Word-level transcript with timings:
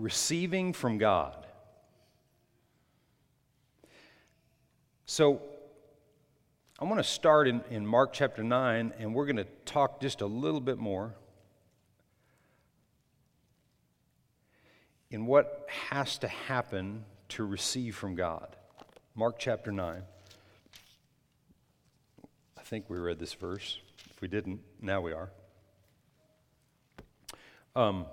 receiving 0.00 0.72
from 0.72 0.98
God. 0.98 1.46
So, 5.06 5.42
I 6.78 6.84
want 6.84 6.98
to 6.98 7.04
start 7.04 7.46
in, 7.46 7.62
in 7.70 7.86
Mark 7.86 8.12
chapter 8.12 8.42
9, 8.42 8.94
and 8.98 9.14
we're 9.14 9.26
going 9.26 9.36
to 9.36 9.46
talk 9.66 10.00
just 10.00 10.22
a 10.22 10.26
little 10.26 10.60
bit 10.60 10.78
more 10.78 11.14
in 15.10 15.26
what 15.26 15.66
has 15.90 16.16
to 16.18 16.28
happen 16.28 17.04
to 17.30 17.44
receive 17.44 17.96
from 17.96 18.14
God. 18.14 18.56
Mark 19.14 19.38
chapter 19.38 19.70
9. 19.70 20.02
I 22.56 22.62
think 22.62 22.88
we 22.88 22.98
read 22.98 23.18
this 23.18 23.34
verse. 23.34 23.78
If 24.10 24.22
we 24.22 24.28
didn't, 24.28 24.60
now 24.80 25.00
we 25.00 25.12
are. 25.12 25.30
Um, 27.76 28.06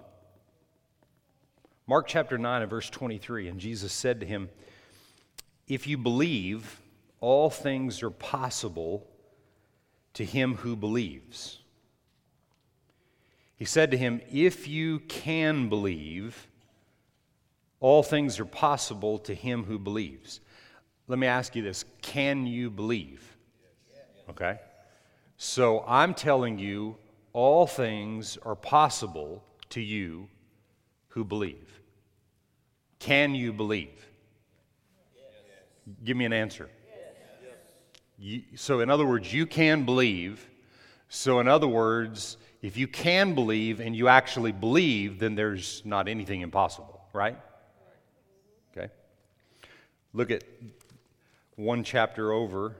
Mark 1.90 2.06
chapter 2.06 2.38
9 2.38 2.62
and 2.64 2.70
verse 2.70 2.90
23, 2.90 3.48
and 3.48 3.62
Jesus 3.62 3.94
said 3.94 4.20
to 4.20 4.26
him, 4.26 4.50
If 5.70 5.88
you 5.88 5.98
believe, 5.98 6.82
all 7.22 7.50
things 7.50 8.04
are 8.04 8.10
possible 8.10 9.08
to 10.14 10.26
him 10.26 10.56
who 10.56 10.76
believes. 10.76 11.60
He 13.56 13.64
said 13.64 13.92
to 13.92 13.98
him, 13.98 14.20
If 14.30 14.68
you 14.68 15.00
can 15.00 15.70
believe, 15.70 16.48
all 17.80 18.04
things 18.04 18.38
are 18.40 18.46
possible 18.46 19.18
to 19.20 19.34
him 19.34 19.64
who 19.64 19.80
believes. 19.80 20.42
Let 21.08 21.20
me 21.20 21.28
ask 21.28 21.56
you 21.56 21.64
this 21.64 21.86
can 22.02 22.46
you 22.46 22.70
believe? 22.70 23.38
Okay? 24.30 24.60
So 25.38 25.86
I'm 25.88 26.14
telling 26.14 26.60
you, 26.60 26.98
all 27.32 27.66
things 27.66 28.38
are 28.44 28.56
possible 28.56 29.42
to 29.70 29.80
you 29.80 30.28
who 31.10 31.24
believe. 31.24 31.77
Can 33.00 33.36
you 33.36 33.54
believe? 33.54 34.06
Give 36.04 36.18
me 36.18 36.26
an 36.26 36.34
answer. 36.34 36.70
You, 38.20 38.42
so, 38.56 38.80
in 38.80 38.90
other 38.90 39.06
words, 39.06 39.32
you 39.32 39.46
can 39.46 39.86
believe. 39.86 40.48
So, 41.08 41.40
in 41.40 41.48
other 41.48 41.68
words, 41.68 42.38
if 42.62 42.76
you 42.76 42.88
can 42.88 43.36
believe 43.36 43.80
and 43.80 43.96
you 43.96 44.08
actually 44.08 44.52
believe, 44.52 45.20
then 45.20 45.36
there's 45.36 45.84
not 45.86 46.08
anything 46.08 46.42
impossible, 46.42 47.00
right? 47.14 47.38
Okay. 48.76 48.92
Look 50.14 50.32
at 50.32 50.44
one 51.56 51.84
chapter 51.84 52.32
over, 52.32 52.76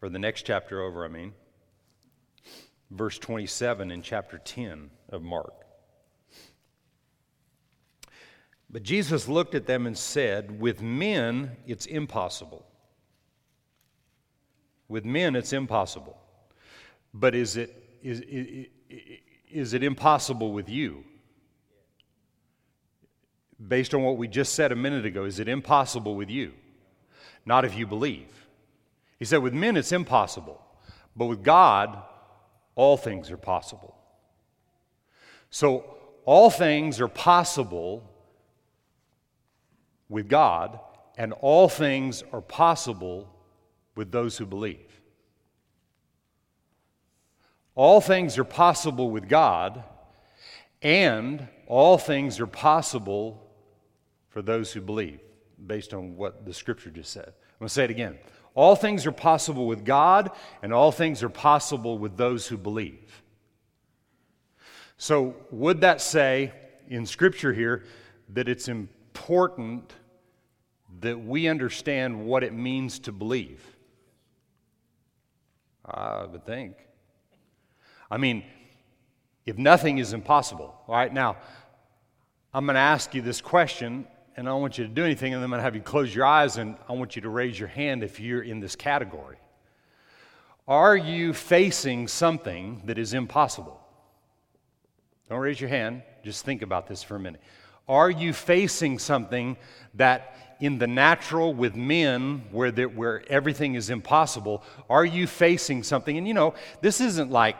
or 0.00 0.08
the 0.08 0.18
next 0.18 0.42
chapter 0.46 0.82
over, 0.82 1.04
I 1.04 1.08
mean, 1.08 1.34
verse 2.90 3.18
27 3.18 3.90
in 3.90 4.02
chapter 4.02 4.38
10 4.38 4.90
of 5.10 5.22
Mark. 5.22 5.63
But 8.74 8.82
Jesus 8.82 9.28
looked 9.28 9.54
at 9.54 9.68
them 9.68 9.86
and 9.86 9.96
said, 9.96 10.60
With 10.60 10.82
men 10.82 11.52
it's 11.64 11.86
impossible. 11.86 12.66
With 14.88 15.04
men 15.04 15.36
it's 15.36 15.52
impossible. 15.52 16.18
But 17.14 17.36
is 17.36 17.56
it, 17.56 18.00
is, 18.02 18.20
is, 18.22 18.66
is 19.48 19.74
it 19.74 19.84
impossible 19.84 20.52
with 20.52 20.68
you? 20.68 21.04
Based 23.64 23.94
on 23.94 24.02
what 24.02 24.16
we 24.16 24.26
just 24.26 24.54
said 24.54 24.72
a 24.72 24.76
minute 24.76 25.06
ago, 25.06 25.24
is 25.24 25.38
it 25.38 25.46
impossible 25.46 26.16
with 26.16 26.28
you? 26.28 26.52
Not 27.46 27.64
if 27.64 27.76
you 27.76 27.86
believe. 27.86 28.48
He 29.20 29.24
said, 29.24 29.36
With 29.36 29.54
men 29.54 29.76
it's 29.76 29.92
impossible, 29.92 30.60
but 31.14 31.26
with 31.26 31.44
God, 31.44 32.02
all 32.74 32.96
things 32.96 33.30
are 33.30 33.36
possible. 33.36 33.96
So, 35.50 35.96
all 36.24 36.50
things 36.50 37.00
are 37.00 37.06
possible 37.06 38.10
with 40.14 40.28
God, 40.28 40.78
and 41.18 41.32
all 41.32 41.68
things 41.68 42.22
are 42.32 42.40
possible 42.40 43.28
with 43.96 44.12
those 44.12 44.38
who 44.38 44.46
believe. 44.46 45.00
All 47.74 48.00
things 48.00 48.38
are 48.38 48.44
possible 48.44 49.10
with 49.10 49.28
God, 49.28 49.82
and 50.80 51.48
all 51.66 51.98
things 51.98 52.38
are 52.38 52.46
possible 52.46 53.50
for 54.28 54.40
those 54.40 54.72
who 54.72 54.80
believe, 54.80 55.18
based 55.66 55.92
on 55.92 56.16
what 56.16 56.46
the 56.46 56.54
scripture 56.54 56.90
just 56.90 57.12
said. 57.12 57.26
I'm 57.26 57.58
going 57.58 57.68
to 57.68 57.74
say 57.74 57.84
it 57.84 57.90
again. 57.90 58.16
All 58.54 58.76
things 58.76 59.06
are 59.06 59.12
possible 59.12 59.66
with 59.66 59.84
God, 59.84 60.30
and 60.62 60.72
all 60.72 60.92
things 60.92 61.24
are 61.24 61.28
possible 61.28 61.98
with 61.98 62.16
those 62.16 62.46
who 62.46 62.56
believe. 62.56 63.20
So, 64.96 65.34
would 65.50 65.80
that 65.80 66.00
say 66.00 66.52
in 66.88 67.04
scripture 67.04 67.52
here 67.52 67.82
that 68.28 68.48
it's 68.48 68.68
important 68.68 69.92
that 71.04 71.18
we 71.18 71.48
understand 71.48 72.26
what 72.26 72.42
it 72.42 72.52
means 72.52 72.98
to 73.00 73.12
believe? 73.12 73.62
I 75.84 76.24
would 76.24 76.46
think. 76.46 76.76
I 78.10 78.16
mean, 78.16 78.42
if 79.44 79.58
nothing 79.58 79.98
is 79.98 80.14
impossible, 80.14 80.74
all 80.88 80.94
right, 80.94 81.12
now, 81.12 81.36
I'm 82.54 82.64
going 82.64 82.74
to 82.74 82.80
ask 82.80 83.14
you 83.14 83.20
this 83.20 83.42
question, 83.42 84.06
and 84.36 84.48
I 84.48 84.52
don't 84.52 84.62
want 84.62 84.78
you 84.78 84.84
to 84.84 84.90
do 84.90 85.04
anything, 85.04 85.34
and 85.34 85.42
then 85.42 85.44
I'm 85.44 85.50
going 85.50 85.58
to 85.58 85.64
have 85.64 85.74
you 85.74 85.82
close 85.82 86.14
your 86.14 86.24
eyes, 86.24 86.56
and 86.56 86.76
I 86.88 86.92
want 86.92 87.16
you 87.16 87.22
to 87.22 87.28
raise 87.28 87.58
your 87.58 87.68
hand 87.68 88.02
if 88.02 88.18
you're 88.18 88.42
in 88.42 88.60
this 88.60 88.74
category. 88.74 89.36
Are 90.66 90.96
you 90.96 91.34
facing 91.34 92.08
something 92.08 92.80
that 92.86 92.96
is 92.96 93.12
impossible? 93.12 93.78
Don't 95.28 95.40
raise 95.40 95.60
your 95.60 95.70
hand, 95.70 96.02
just 96.22 96.46
think 96.46 96.62
about 96.62 96.86
this 96.86 97.02
for 97.02 97.16
a 97.16 97.20
minute. 97.20 97.42
Are 97.86 98.10
you 98.10 98.32
facing 98.32 98.98
something 98.98 99.58
that 99.94 100.34
in 100.60 100.78
the 100.78 100.86
natural 100.86 101.54
with 101.54 101.74
men 101.74 102.44
where, 102.50 102.70
where 102.70 103.22
everything 103.28 103.74
is 103.74 103.90
impossible? 103.90 104.62
Are 104.88 105.04
you 105.04 105.26
facing 105.26 105.82
something? 105.82 106.16
And 106.16 106.26
you 106.26 106.34
know, 106.34 106.54
this 106.80 107.00
isn't 107.00 107.30
like, 107.30 107.56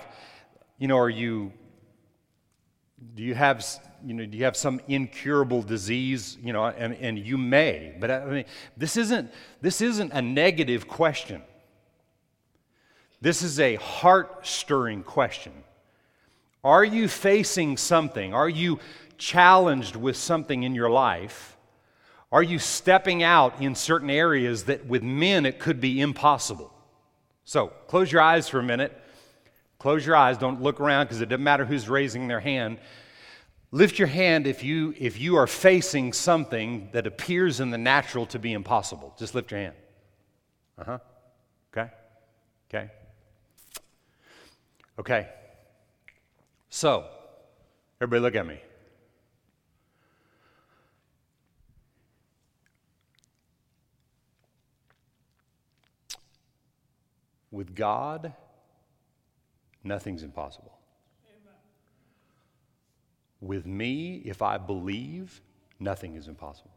you 0.78 0.88
know, 0.88 0.98
are 0.98 1.10
you, 1.10 1.52
do 3.14 3.22
you 3.22 3.34
have, 3.34 3.64
you 4.04 4.14
know, 4.14 4.26
do 4.26 4.36
you 4.36 4.44
have 4.44 4.56
some 4.56 4.80
incurable 4.88 5.62
disease, 5.62 6.38
you 6.42 6.52
know, 6.52 6.66
and, 6.66 6.94
and 6.94 7.18
you 7.18 7.38
may, 7.38 7.94
but 8.00 8.10
I 8.10 8.24
mean, 8.24 8.44
this 8.76 8.96
isn't, 8.96 9.30
this 9.60 9.80
isn't 9.80 10.12
a 10.12 10.22
negative 10.22 10.88
question. 10.88 11.42
This 13.20 13.42
is 13.42 13.58
a 13.58 13.76
heart 13.76 14.46
stirring 14.46 15.02
question. 15.02 15.52
Are 16.62 16.84
you 16.84 17.08
facing 17.08 17.76
something? 17.76 18.34
Are 18.34 18.48
you 18.48 18.80
challenged 19.18 19.96
with 19.96 20.16
something 20.16 20.62
in 20.62 20.74
your 20.74 20.90
life? 20.90 21.53
Are 22.34 22.42
you 22.42 22.58
stepping 22.58 23.22
out 23.22 23.62
in 23.62 23.76
certain 23.76 24.10
areas 24.10 24.64
that 24.64 24.86
with 24.86 25.04
men 25.04 25.46
it 25.46 25.60
could 25.60 25.80
be 25.80 26.00
impossible? 26.00 26.74
So, 27.44 27.68
close 27.86 28.10
your 28.10 28.22
eyes 28.22 28.48
for 28.48 28.58
a 28.58 28.62
minute. 28.62 28.92
Close 29.78 30.04
your 30.04 30.16
eyes. 30.16 30.36
Don't 30.36 30.60
look 30.60 30.80
around 30.80 31.04
because 31.04 31.20
it 31.20 31.28
doesn't 31.28 31.44
matter 31.44 31.64
who's 31.64 31.88
raising 31.88 32.26
their 32.26 32.40
hand. 32.40 32.78
Lift 33.70 34.00
your 34.00 34.08
hand 34.08 34.48
if 34.48 34.64
you, 34.64 34.92
if 34.98 35.20
you 35.20 35.36
are 35.36 35.46
facing 35.46 36.12
something 36.12 36.88
that 36.90 37.06
appears 37.06 37.60
in 37.60 37.70
the 37.70 37.78
natural 37.78 38.26
to 38.26 38.40
be 38.40 38.52
impossible. 38.52 39.14
Just 39.16 39.36
lift 39.36 39.52
your 39.52 39.60
hand. 39.60 39.74
Uh 40.76 40.84
huh. 40.84 40.98
Okay. 41.72 41.90
Okay. 42.68 42.90
Okay. 44.98 45.28
So, 46.68 47.04
everybody 48.00 48.22
look 48.22 48.34
at 48.34 48.44
me. 48.44 48.58
With 57.54 57.76
God, 57.76 58.32
nothing's 59.84 60.24
impossible. 60.24 60.76
Amen. 61.28 61.54
With 63.40 63.64
me, 63.64 64.22
if 64.24 64.42
I 64.42 64.58
believe, 64.58 65.40
nothing 65.78 66.16
is 66.16 66.26
impossible. 66.26 66.72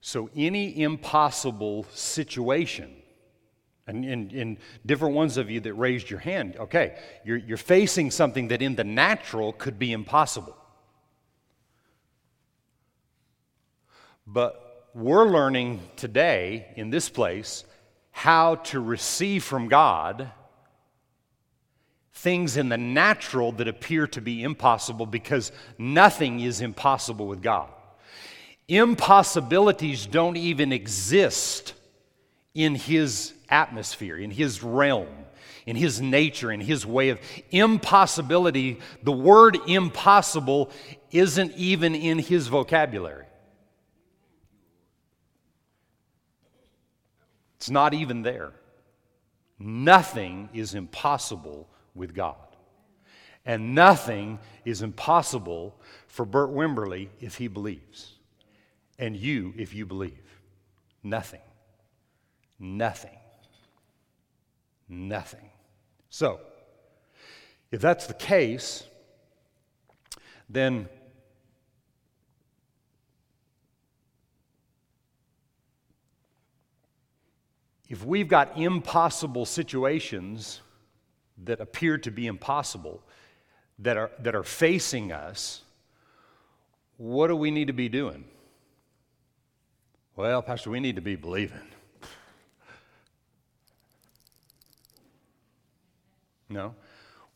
So, 0.00 0.30
any 0.34 0.80
impossible 0.80 1.84
situation, 1.92 2.90
and, 3.86 4.06
and, 4.06 4.56
different 4.86 5.14
ones 5.14 5.36
of 5.36 5.50
you 5.50 5.60
that 5.60 5.74
raised 5.74 6.08
your 6.08 6.20
hand, 6.20 6.56
okay, 6.56 6.96
you're, 7.26 7.36
you're 7.36 7.58
facing 7.58 8.10
something 8.10 8.48
that 8.48 8.62
in 8.62 8.76
the 8.76 8.84
natural 8.84 9.52
could 9.52 9.78
be 9.78 9.92
impossible. 9.92 10.56
But 14.26 14.88
we're 14.94 15.28
learning 15.28 15.82
today 15.96 16.72
in 16.76 16.88
this 16.88 17.10
place 17.10 17.64
how 18.18 18.56
to 18.56 18.80
receive 18.80 19.44
from 19.44 19.68
God 19.68 20.28
things 22.14 22.56
in 22.56 22.68
the 22.68 22.76
natural 22.76 23.52
that 23.52 23.68
appear 23.68 24.08
to 24.08 24.20
be 24.20 24.42
impossible 24.42 25.06
because 25.06 25.52
nothing 25.78 26.40
is 26.40 26.60
impossible 26.60 27.28
with 27.28 27.40
God. 27.40 27.68
Impossibilities 28.66 30.04
don't 30.06 30.36
even 30.36 30.72
exist 30.72 31.74
in 32.54 32.74
His 32.74 33.34
atmosphere, 33.48 34.16
in 34.16 34.32
His 34.32 34.64
realm, 34.64 35.06
in 35.64 35.76
his 35.76 36.00
nature, 36.00 36.50
in 36.50 36.60
his 36.60 36.84
way 36.84 37.10
of 37.10 37.20
impossibility. 37.52 38.80
The 39.02 39.12
word 39.12 39.58
impossible 39.68 40.70
isn't 41.12 41.52
even 41.56 41.94
in 41.94 42.18
his 42.18 42.48
vocabulary. 42.48 43.26
It's 47.58 47.70
not 47.70 47.92
even 47.92 48.22
there. 48.22 48.52
Nothing 49.58 50.48
is 50.54 50.74
impossible 50.74 51.68
with 51.94 52.14
God. 52.14 52.36
And 53.44 53.74
nothing 53.74 54.38
is 54.64 54.82
impossible 54.82 55.74
for 56.06 56.24
Bert 56.24 56.50
Wimberly 56.50 57.08
if 57.20 57.34
he 57.34 57.48
believes. 57.48 58.14
And 58.98 59.16
you 59.16 59.52
if 59.56 59.74
you 59.74 59.86
believe. 59.86 60.40
Nothing. 61.02 61.40
Nothing. 62.60 63.18
Nothing. 64.88 65.50
So, 66.10 66.40
if 67.72 67.80
that's 67.80 68.06
the 68.06 68.14
case, 68.14 68.84
then 70.48 70.88
if 77.88 78.04
we've 78.04 78.28
got 78.28 78.56
impossible 78.56 79.46
situations 79.46 80.60
that 81.44 81.60
appear 81.60 81.98
to 81.98 82.10
be 82.10 82.26
impossible 82.26 83.02
that 83.78 83.96
are, 83.96 84.10
that 84.18 84.34
are 84.34 84.42
facing 84.42 85.12
us, 85.12 85.62
what 86.96 87.28
do 87.28 87.36
we 87.36 87.50
need 87.50 87.68
to 87.68 87.72
be 87.72 87.88
doing? 87.88 88.24
Well, 90.16 90.42
Pastor, 90.42 90.70
we 90.70 90.80
need 90.80 90.96
to 90.96 91.02
be 91.02 91.14
believing. 91.16 91.60
No. 96.48 96.74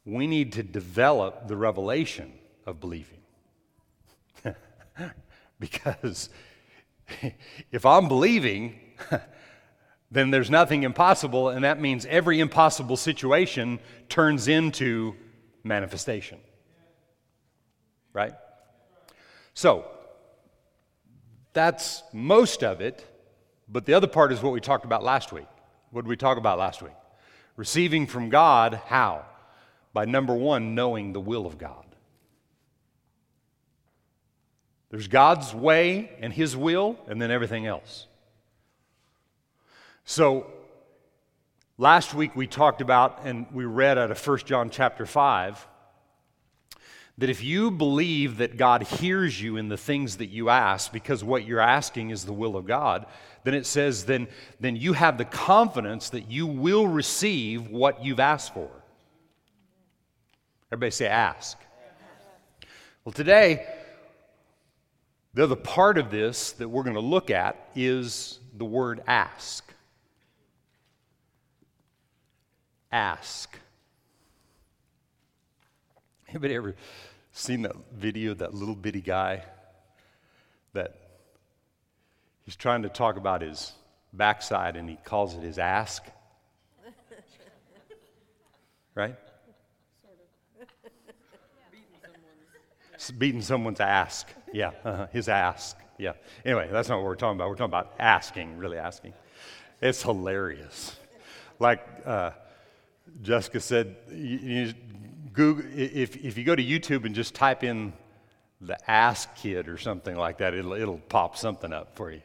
We 0.05 0.27
need 0.27 0.53
to 0.55 0.63
develop 0.63 1.47
the 1.47 1.57
revelation 1.57 2.33
of 2.67 2.81
believing. 2.81 3.21
because 5.61 6.29
if 7.71 7.87
I'm 7.87 8.09
believing, 8.09 8.81
then 10.13 10.31
there's 10.31 10.51
nothing 10.51 10.83
impossible, 10.83 11.49
and 11.49 11.65
that 11.65 11.81
means 11.81 12.05
every 12.05 12.39
impossible 12.39 12.99
situation 12.99 13.81
turns 14.11 14.47
into 14.47 15.17
manifestation. 15.65 16.39
Right? 18.13 18.35
So, 19.55 19.87
that's 21.55 22.03
most 22.13 22.63
of 22.63 22.83
it, 22.83 23.07
but 23.69 23.87
the 23.87 23.95
other 23.95 24.07
part 24.07 24.33
is 24.33 24.43
what 24.43 24.53
we 24.53 24.61
talked 24.61 24.85
about 24.85 25.03
last 25.03 25.33
week. 25.33 25.47
What 25.93 26.03
did 26.03 26.11
we 26.11 26.17
talk 26.17 26.37
about 26.37 26.59
last 26.59 26.83
week? 26.83 26.93
Receiving 27.57 28.07
from 28.07 28.29
God, 28.29 28.83
how? 28.87 29.25
By 29.95 30.05
number 30.05 30.35
one, 30.35 30.75
knowing 30.75 31.15
the 31.15 31.21
will 31.21 31.47
of 31.47 31.57
God. 31.57 31.87
There's 34.91 35.09
God's 35.09 35.55
way 35.55 36.11
and 36.21 36.35
His 36.35 36.55
will, 36.55 36.99
and 37.09 37.21
then 37.21 37.31
everything 37.31 37.67
else. 37.67 38.09
So, 40.05 40.51
last 41.79 42.13
week 42.13 42.35
we 42.35 42.47
talked 42.49 42.81
about 42.81 43.21
and 43.25 43.47
we 43.53 43.65
read 43.65 43.99
out 43.99 44.11
of 44.11 44.27
1 44.27 44.39
John 44.39 44.69
chapter 44.69 45.07
5 45.07 45.69
that 47.19 47.31
if 47.31 47.45
you 47.45 47.71
believe 47.71 48.39
that 48.39 48.57
God 48.57 48.83
hears 48.83 49.41
you 49.41 49.57
in 49.57 49.69
the 49.69 49.77
things 49.77 50.17
that 50.17 50.27
you 50.27 50.49
ask 50.49 50.93
because 50.93 51.23
what 51.23 51.47
you're 51.47 51.61
asking 51.61 52.11
is 52.11 52.25
the 52.25 52.33
will 52.33 52.57
of 52.57 52.67
God, 52.67 53.07
then 53.45 53.55
it 53.55 53.65
says, 53.65 54.05
then, 54.05 54.27
then 54.59 54.75
you 54.75 54.95
have 54.95 55.19
the 55.19 55.25
confidence 55.25 56.11
that 56.11 56.31
you 56.31 56.47
will 56.47 56.89
receive 56.89 57.69
what 57.69 58.05
you've 58.05 58.21
asked 58.21 58.55
for. 58.55 58.71
Everybody 60.73 60.91
say, 60.91 61.07
ask. 61.07 61.59
Well, 63.05 63.13
today, 63.13 63.67
the 65.35 65.45
other 65.45 65.57
part 65.57 65.99
of 65.99 66.11
this 66.11 66.53
that 66.53 66.69
we're 66.69 66.83
going 66.83 66.95
to 66.95 67.01
look 67.01 67.31
at 67.31 67.69
is 67.77 68.41
the 68.57 68.65
word 68.65 69.03
ask. 69.07 69.72
Ask. 72.93 73.59
Anybody 76.29 76.55
ever 76.55 76.75
seen 77.33 77.63
that 77.63 77.75
video, 77.95 78.35
that 78.35 78.55
little 78.55 78.75
bitty 78.77 79.01
guy 79.01 79.45
that 80.75 80.95
he's 82.45 82.57
trying 82.57 82.83
to 82.83 82.89
talk 82.89 83.17
about 83.17 83.43
his 83.43 83.73
backside 84.13 84.77
and 84.77 84.89
he 84.89 84.97
calls 85.05 85.35
it 85.35 85.43
his 85.43 85.59
ask? 85.59 86.05
Right? 88.95 89.17
Beating 93.19 93.43
someone's 93.43 93.81
ask. 93.81 94.29
Yeah, 94.53 94.71
uh-huh. 94.85 95.07
his 95.13 95.29
ask. 95.29 95.77
Yeah. 95.99 96.13
Anyway, 96.45 96.69
that's 96.71 96.89
not 96.89 96.99
what 96.99 97.05
we're 97.05 97.17
talking 97.17 97.37
about. 97.37 97.49
We're 97.49 97.57
talking 97.57 97.71
about 97.71 97.95
asking, 97.99 98.59
really 98.59 98.77
asking. 98.79 99.15
It's 99.81 100.03
hilarious. 100.03 100.97
Like 101.59 101.85
uh, 102.05 102.31
Jessica 103.23 103.61
said, 103.61 103.97
Google, 105.33 105.65
if, 105.75 106.17
if 106.17 106.37
you 106.37 106.45
go 106.45 106.55
to 106.55 106.63
YouTube 106.63 107.05
and 107.05 107.15
just 107.15 107.35
type 107.35 107.65
in 107.65 107.93
the 108.61 108.79
Ask 108.91 109.35
Kid 109.37 109.69
or 109.69 109.79
something 109.79 110.17
like 110.17 110.39
that, 110.39 110.55
it'll, 110.55 110.75
it'll 110.75 110.99
pop 110.99 111.37
something 111.37 111.73
up 111.73 111.97
for 111.97 112.11
you. 112.11 112.23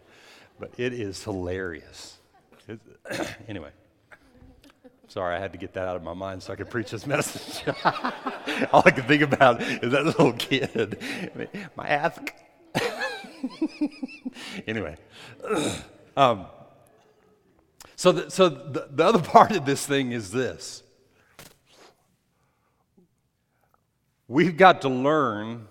But 0.59 0.71
it 0.77 0.93
is 0.93 1.23
hilarious. 1.23 2.17
Anyway, 3.47 3.69
sorry, 5.07 5.33
I 5.33 5.39
had 5.39 5.53
to 5.53 5.57
get 5.57 5.73
that 5.75 5.87
out 5.87 5.95
of 5.95 6.03
my 6.03 6.13
mind 6.13 6.43
so 6.43 6.51
I 6.51 6.57
could 6.57 6.69
preach 6.69 6.91
this 6.91 7.07
message. 7.07 7.63
All 8.73 8.83
I 8.85 8.91
could 8.91 9.07
think 9.07 9.21
about 9.21 9.61
is 9.61 9.93
that 9.93 10.03
little 10.03 10.33
kid. 10.33 10.99
My 11.77 11.87
ask. 11.87 12.33
anyway, 14.67 14.97
um, 16.17 16.47
so, 17.97 18.13
the, 18.13 18.31
so 18.31 18.47
the, 18.47 18.87
the 18.89 19.03
other 19.03 19.19
part 19.35 19.51
of 19.51 19.65
this 19.65 19.85
thing 19.85 20.13
is 20.13 20.31
this 20.31 20.83
We've 24.29 24.57
got 24.57 24.81
to 24.81 24.89
learn 24.89 25.67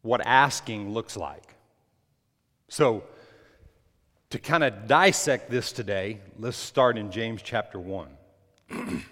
what 0.00 0.20
asking 0.26 0.92
looks 0.92 1.16
like. 1.16 1.54
So, 2.68 3.04
to 4.30 4.38
kind 4.38 4.64
of 4.64 4.86
dissect 4.86 5.50
this 5.50 5.72
today, 5.72 6.18
let's 6.38 6.56
start 6.56 6.96
in 6.96 7.10
James 7.10 7.42
chapter 7.42 7.78
1. 7.78 8.08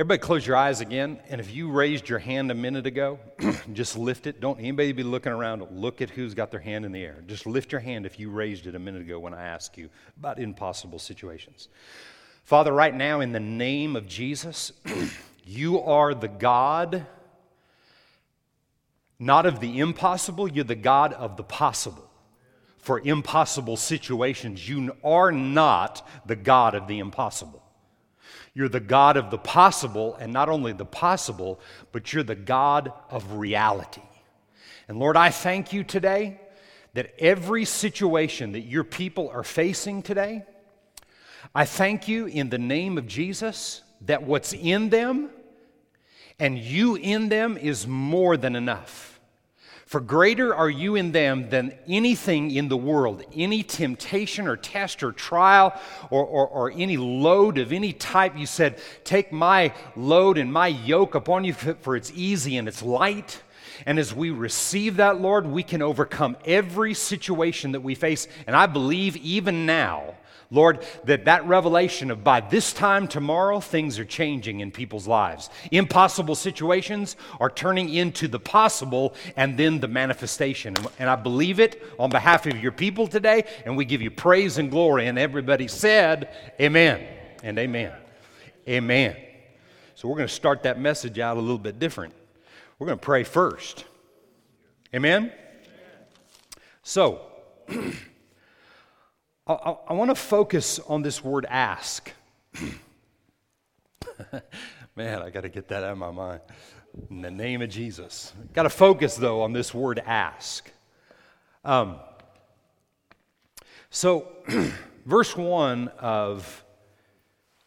Everybody 0.00 0.18
close 0.18 0.46
your 0.46 0.56
eyes 0.56 0.80
again, 0.80 1.18
and 1.28 1.40
if 1.40 1.52
you 1.52 1.72
raised 1.72 2.08
your 2.08 2.20
hand 2.20 2.52
a 2.52 2.54
minute 2.54 2.86
ago, 2.86 3.18
just 3.72 3.98
lift 3.98 4.28
it. 4.28 4.40
Don't 4.40 4.60
anybody 4.60 4.92
be 4.92 5.02
looking 5.02 5.32
around. 5.32 5.66
Look 5.72 6.00
at 6.00 6.10
who's 6.10 6.34
got 6.34 6.52
their 6.52 6.60
hand 6.60 6.84
in 6.84 6.92
the 6.92 7.02
air. 7.02 7.24
Just 7.26 7.46
lift 7.46 7.72
your 7.72 7.80
hand 7.80 8.06
if 8.06 8.20
you 8.20 8.30
raised 8.30 8.68
it 8.68 8.76
a 8.76 8.78
minute 8.78 9.02
ago 9.02 9.18
when 9.18 9.34
I 9.34 9.42
asked 9.42 9.76
you 9.76 9.90
about 10.16 10.38
impossible 10.38 11.00
situations. 11.00 11.66
Father, 12.44 12.70
right 12.70 12.94
now, 12.94 13.18
in 13.22 13.32
the 13.32 13.40
name 13.40 13.96
of 13.96 14.06
Jesus, 14.06 14.70
you 15.44 15.80
are 15.80 16.14
the 16.14 16.28
God 16.28 17.04
not 19.18 19.46
of 19.46 19.58
the 19.58 19.80
impossible, 19.80 20.46
you're 20.46 20.62
the 20.62 20.76
God 20.76 21.12
of 21.12 21.36
the 21.36 21.42
possible. 21.42 22.08
For 22.78 23.00
impossible 23.00 23.76
situations, 23.76 24.68
you 24.68 24.94
are 25.02 25.32
not 25.32 26.06
the 26.24 26.36
God 26.36 26.76
of 26.76 26.86
the 26.86 27.00
impossible. 27.00 27.64
You're 28.54 28.68
the 28.68 28.80
God 28.80 29.16
of 29.16 29.30
the 29.30 29.38
possible, 29.38 30.16
and 30.16 30.32
not 30.32 30.48
only 30.48 30.72
the 30.72 30.84
possible, 30.84 31.60
but 31.92 32.12
you're 32.12 32.22
the 32.22 32.34
God 32.34 32.92
of 33.10 33.34
reality. 33.34 34.02
And 34.88 34.98
Lord, 34.98 35.16
I 35.16 35.30
thank 35.30 35.72
you 35.72 35.84
today 35.84 36.40
that 36.94 37.14
every 37.18 37.64
situation 37.64 38.52
that 38.52 38.62
your 38.62 38.84
people 38.84 39.28
are 39.28 39.44
facing 39.44 40.02
today, 40.02 40.44
I 41.54 41.64
thank 41.64 42.08
you 42.08 42.26
in 42.26 42.50
the 42.50 42.58
name 42.58 42.98
of 42.98 43.06
Jesus 43.06 43.82
that 44.02 44.22
what's 44.22 44.52
in 44.52 44.90
them 44.90 45.30
and 46.38 46.58
you 46.58 46.96
in 46.96 47.28
them 47.28 47.56
is 47.56 47.86
more 47.86 48.36
than 48.36 48.54
enough. 48.54 49.07
For 49.88 50.00
greater 50.00 50.54
are 50.54 50.68
you 50.68 50.96
in 50.96 51.12
them 51.12 51.48
than 51.48 51.72
anything 51.88 52.50
in 52.50 52.68
the 52.68 52.76
world, 52.76 53.24
any 53.34 53.62
temptation 53.62 54.46
or 54.46 54.54
test 54.54 55.02
or 55.02 55.12
trial 55.12 55.72
or, 56.10 56.26
or, 56.26 56.46
or, 56.46 56.70
any 56.70 56.98
load 56.98 57.56
of 57.56 57.72
any 57.72 57.94
type. 57.94 58.36
You 58.36 58.44
said, 58.44 58.82
Take 59.04 59.32
my 59.32 59.72
load 59.96 60.36
and 60.36 60.52
my 60.52 60.66
yoke 60.66 61.14
upon 61.14 61.44
you, 61.44 61.54
for 61.54 61.96
it's 61.96 62.12
easy 62.14 62.58
and 62.58 62.68
it's 62.68 62.82
light. 62.82 63.42
And 63.86 63.98
as 63.98 64.14
we 64.14 64.28
receive 64.28 64.98
that, 64.98 65.22
Lord, 65.22 65.46
we 65.46 65.62
can 65.62 65.80
overcome 65.80 66.36
every 66.44 66.92
situation 66.92 67.72
that 67.72 67.80
we 67.80 67.94
face. 67.94 68.28
And 68.46 68.54
I 68.54 68.66
believe 68.66 69.16
even 69.16 69.64
now, 69.64 70.16
Lord, 70.50 70.84
that 71.04 71.26
that 71.26 71.46
revelation 71.46 72.10
of 72.10 72.24
by 72.24 72.40
this 72.40 72.72
time 72.72 73.06
tomorrow, 73.06 73.60
things 73.60 73.98
are 73.98 74.04
changing 74.04 74.60
in 74.60 74.70
people's 74.70 75.06
lives. 75.06 75.50
Impossible 75.70 76.34
situations 76.34 77.16
are 77.38 77.50
turning 77.50 77.90
into 77.90 78.28
the 78.28 78.40
possible 78.40 79.14
and 79.36 79.58
then 79.58 79.80
the 79.80 79.88
manifestation. 79.88 80.74
And 80.98 81.10
I 81.10 81.16
believe 81.16 81.60
it 81.60 81.82
on 81.98 82.08
behalf 82.08 82.46
of 82.46 82.58
your 82.62 82.72
people 82.72 83.06
today, 83.06 83.44
and 83.66 83.76
we 83.76 83.84
give 83.84 84.00
you 84.00 84.10
praise 84.10 84.56
and 84.56 84.70
glory. 84.70 85.06
And 85.06 85.18
everybody 85.18 85.68
said, 85.68 86.34
Amen 86.58 87.06
and 87.42 87.58
amen. 87.58 87.92
Amen. 88.66 89.16
So 89.94 90.08
we're 90.08 90.16
going 90.16 90.28
to 90.28 90.34
start 90.34 90.62
that 90.62 90.80
message 90.80 91.18
out 91.18 91.36
a 91.36 91.40
little 91.40 91.58
bit 91.58 91.78
different. 91.78 92.14
We're 92.78 92.86
going 92.86 92.98
to 92.98 93.04
pray 93.04 93.24
first. 93.24 93.84
Amen? 94.94 95.32
So, 96.82 97.20
I, 99.48 99.52
I, 99.54 99.76
I 99.88 99.92
want 99.94 100.10
to 100.10 100.14
focus 100.14 100.78
on 100.78 101.02
this 101.02 101.24
word 101.24 101.46
ask. 101.48 102.12
Man, 104.96 105.22
I 105.22 105.30
got 105.30 105.42
to 105.42 105.48
get 105.48 105.68
that 105.68 105.82
out 105.82 105.92
of 105.92 105.98
my 105.98 106.10
mind. 106.10 106.40
In 107.10 107.22
the 107.22 107.30
name 107.30 107.62
of 107.62 107.70
Jesus. 107.70 108.32
Got 108.52 108.64
to 108.64 108.70
focus, 108.70 109.16
though, 109.16 109.42
on 109.42 109.52
this 109.52 109.72
word 109.72 110.02
ask. 110.04 110.70
Um, 111.64 111.96
so, 113.90 114.28
verse 115.06 115.36
1 115.36 115.88
of 115.98 116.64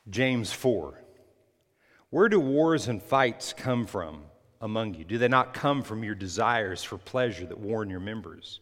James 0.09 0.51
4 0.51 0.93
Where 2.09 2.29
do 2.29 2.39
wars 2.39 2.87
and 2.87 3.01
fights 3.01 3.53
come 3.53 3.85
from 3.85 4.23
among 4.59 4.93
you? 4.95 5.03
Do 5.03 5.17
they 5.17 5.27
not 5.27 5.53
come 5.53 5.81
from 5.81 6.03
your 6.03 6.15
desires 6.15 6.83
for 6.83 6.97
pleasure 6.97 7.45
that 7.45 7.57
war 7.57 7.81
in 7.81 7.89
your 7.89 7.99
members? 7.99 8.59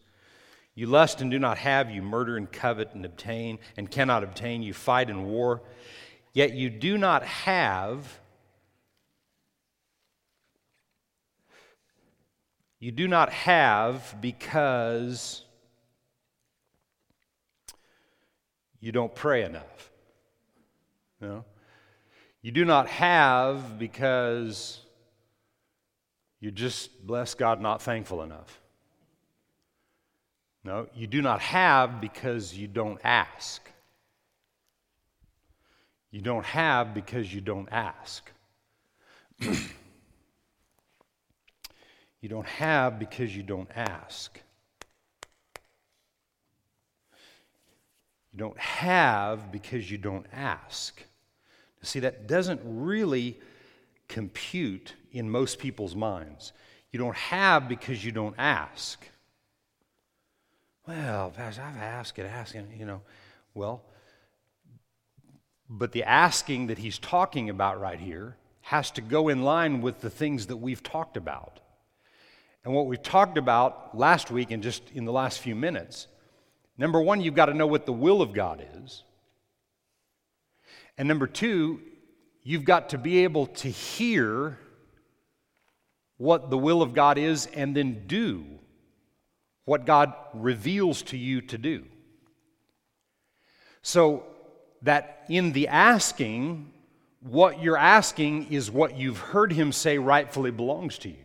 You 0.80 0.88
lust 0.88 1.20
and 1.20 1.30
do 1.30 1.40
not 1.40 1.58
have, 1.58 1.92
you 1.92 2.02
murder 2.02 2.38
and 2.38 2.50
covet 2.50 2.94
and 2.94 3.04
obtain 3.04 3.60
and 3.76 3.92
cannot 3.92 4.24
obtain, 4.24 4.62
you 4.64 4.74
fight 4.74 5.10
and 5.10 5.26
war, 5.26 5.62
yet 6.32 6.54
you 6.54 6.70
do 6.70 6.98
not 6.98 7.22
have. 7.26 8.22
You 12.80 12.94
do 12.94 13.10
not 13.10 13.30
have 13.34 14.16
because 14.22 15.44
you 18.80 18.94
don't 18.94 19.14
pray 19.14 19.44
enough. 19.44 19.92
No. 21.20 21.44
You 22.42 22.54
do 22.54 22.64
not 22.64 22.88
have 22.88 23.78
because 23.78 24.80
you 26.40 26.52
just, 26.52 27.06
bless 27.06 27.34
God, 27.34 27.60
not 27.60 27.82
thankful 27.82 28.24
enough. 28.24 28.62
No, 30.64 30.88
you 30.94 31.08
do 31.08 31.22
not 31.22 31.40
have 31.42 32.02
because 32.02 32.54
you 32.54 32.68
don't 32.68 33.00
ask. 33.04 33.70
You 36.12 36.22
don't 36.22 36.46
have 36.46 36.94
because 36.94 37.34
you 37.34 37.40
don't 37.40 37.70
ask. 37.72 38.30
you 39.40 39.54
don't 42.28 42.48
have 42.48 43.00
because 43.00 43.36
you 43.36 43.44
don't 43.44 43.70
ask. 43.76 44.42
You 48.32 48.40
don't 48.40 48.60
have 48.60 49.52
because 49.52 49.90
you 49.90 49.98
don't 49.98 50.26
ask. 50.34 51.04
See, 51.82 52.00
that 52.00 52.28
doesn't 52.28 52.62
really 52.64 53.40
compute 54.08 54.96
in 55.12 55.30
most 55.30 55.60
people's 55.60 55.96
minds. 55.96 56.52
You 56.92 57.00
don't 57.00 57.16
have 57.16 57.70
because 57.70 58.04
you 58.04 58.12
don't 58.12 58.36
ask. 58.38 59.08
Well, 60.90 61.30
Pastor, 61.30 61.62
I've 61.62 61.78
asked 61.78 62.18
it, 62.18 62.26
asking, 62.26 62.74
you 62.76 62.84
know. 62.84 63.02
Well, 63.54 63.84
but 65.70 65.92
the 65.92 66.04
asking 66.04 66.66
that 66.68 66.80
he's 66.80 66.98
talking 66.98 67.52
about 67.52 67.80
right 67.80 68.00
here 68.00 68.38
has 68.62 68.90
to 68.92 69.02
go 69.02 69.28
in 69.28 69.44
line 69.44 69.82
with 69.82 70.02
the 70.02 70.10
things 70.10 70.48
that 70.48 70.58
we've 70.58 70.82
talked 70.82 71.16
about. 71.16 71.60
And 72.66 72.74
what 72.74 72.88
we've 72.88 73.04
talked 73.04 73.38
about 73.38 73.96
last 73.96 74.32
week 74.32 74.50
and 74.50 74.64
just 74.64 74.82
in 74.90 75.06
the 75.06 75.12
last 75.12 75.42
few 75.42 75.56
minutes 75.56 76.08
number 76.76 77.00
one, 77.00 77.22
you've 77.22 77.36
got 77.36 77.48
to 77.48 77.54
know 77.54 77.68
what 77.68 77.86
the 77.86 77.94
will 77.94 78.24
of 78.24 78.34
God 78.34 78.66
is. 78.84 79.04
And 80.98 81.08
number 81.08 81.28
two, 81.28 81.82
you've 82.42 82.66
got 82.66 82.90
to 82.90 82.98
be 82.98 83.26
able 83.26 83.46
to 83.46 83.70
hear 83.70 84.58
what 86.18 86.50
the 86.50 86.58
will 86.58 86.82
of 86.82 86.96
God 86.96 87.20
is 87.20 87.46
and 87.46 87.78
then 87.78 88.08
do 88.08 88.60
what 89.70 89.86
God 89.86 90.16
reveals 90.34 91.04
to 91.04 91.16
you 91.16 91.42
to 91.42 91.58
do. 91.60 91.86
So 93.84 94.24
that 94.82 95.26
in 95.30 95.52
the 95.52 95.68
asking, 95.68 96.74
what 97.20 97.62
you're 97.62 97.78
asking 97.78 98.52
is 98.52 98.72
what 98.72 98.98
you've 98.98 99.20
heard 99.20 99.52
Him 99.54 99.72
say 99.72 100.00
rightfully 100.00 100.50
belongs 100.50 100.98
to 101.00 101.10
you. 101.10 101.24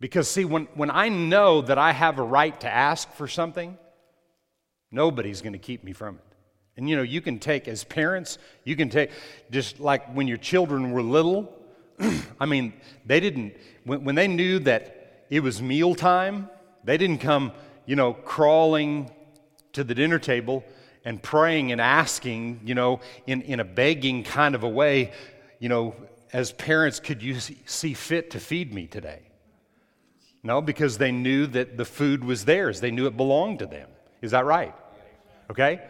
Because, 0.00 0.28
see, 0.28 0.44
when, 0.44 0.64
when 0.74 0.90
I 0.90 1.08
know 1.08 1.62
that 1.62 1.78
I 1.78 1.92
have 1.92 2.18
a 2.18 2.22
right 2.24 2.60
to 2.62 2.68
ask 2.68 3.08
for 3.12 3.28
something, 3.28 3.78
nobody's 4.90 5.40
going 5.40 5.52
to 5.52 5.58
keep 5.60 5.84
me 5.84 5.92
from 5.92 6.16
it. 6.16 6.36
And 6.76 6.90
you 6.90 6.96
know, 6.96 7.02
you 7.02 7.20
can 7.20 7.38
take, 7.38 7.68
as 7.68 7.84
parents, 7.84 8.38
you 8.64 8.74
can 8.74 8.88
take, 8.88 9.12
just 9.52 9.78
like 9.78 10.12
when 10.16 10.26
your 10.26 10.36
children 10.38 10.90
were 10.90 11.00
little, 11.00 11.56
I 12.40 12.46
mean, 12.46 12.72
they 13.06 13.20
didn't, 13.20 13.54
when, 13.84 14.02
when 14.02 14.14
they 14.16 14.26
knew 14.26 14.58
that 14.58 15.26
it 15.30 15.44
was 15.44 15.62
mealtime, 15.62 16.50
they 16.84 16.96
didn't 16.96 17.18
come, 17.18 17.52
you 17.86 17.96
know, 17.96 18.12
crawling 18.12 19.10
to 19.72 19.84
the 19.84 19.94
dinner 19.94 20.18
table 20.18 20.64
and 21.04 21.22
praying 21.22 21.72
and 21.72 21.80
asking, 21.80 22.60
you 22.64 22.74
know, 22.74 23.00
in, 23.26 23.42
in 23.42 23.60
a 23.60 23.64
begging 23.64 24.22
kind 24.22 24.54
of 24.54 24.62
a 24.62 24.68
way, 24.68 25.12
you 25.58 25.68
know, 25.68 25.94
as 26.32 26.52
parents, 26.52 26.98
could 26.98 27.22
you 27.22 27.38
see 27.38 27.94
fit 27.94 28.30
to 28.32 28.40
feed 28.40 28.74
me 28.74 28.86
today? 28.86 29.22
No, 30.42 30.60
because 30.60 30.98
they 30.98 31.12
knew 31.12 31.46
that 31.48 31.76
the 31.76 31.84
food 31.84 32.24
was 32.24 32.44
theirs. 32.44 32.80
They 32.80 32.90
knew 32.90 33.06
it 33.06 33.16
belonged 33.16 33.60
to 33.60 33.66
them. 33.66 33.88
Is 34.20 34.32
that 34.32 34.44
right? 34.44 34.74
Okay? 35.50 35.82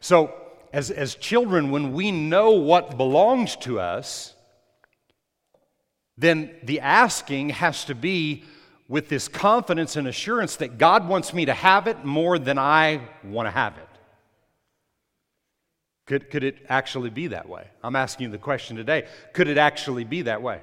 So, 0.00 0.34
as, 0.72 0.90
as 0.90 1.14
children, 1.14 1.70
when 1.70 1.92
we 1.92 2.10
know 2.10 2.50
what 2.52 2.96
belongs 2.96 3.56
to 3.56 3.80
us, 3.80 4.34
then 6.18 6.54
the 6.62 6.80
asking 6.80 7.50
has 7.50 7.84
to 7.86 7.94
be 7.94 8.44
with 8.88 9.08
this 9.08 9.28
confidence 9.28 9.96
and 9.96 10.06
assurance 10.06 10.56
that 10.56 10.78
God 10.78 11.08
wants 11.08 11.34
me 11.34 11.46
to 11.46 11.54
have 11.54 11.86
it 11.86 12.04
more 12.04 12.38
than 12.38 12.58
I 12.58 13.00
want 13.24 13.46
to 13.46 13.50
have 13.50 13.76
it. 13.76 13.88
Could, 16.06 16.30
could 16.30 16.44
it 16.44 16.64
actually 16.68 17.10
be 17.10 17.26
that 17.28 17.48
way? 17.48 17.66
I'm 17.82 17.96
asking 17.96 18.26
you 18.26 18.30
the 18.30 18.38
question 18.38 18.76
today. 18.76 19.08
Could 19.32 19.48
it 19.48 19.58
actually 19.58 20.04
be 20.04 20.22
that 20.22 20.40
way? 20.40 20.60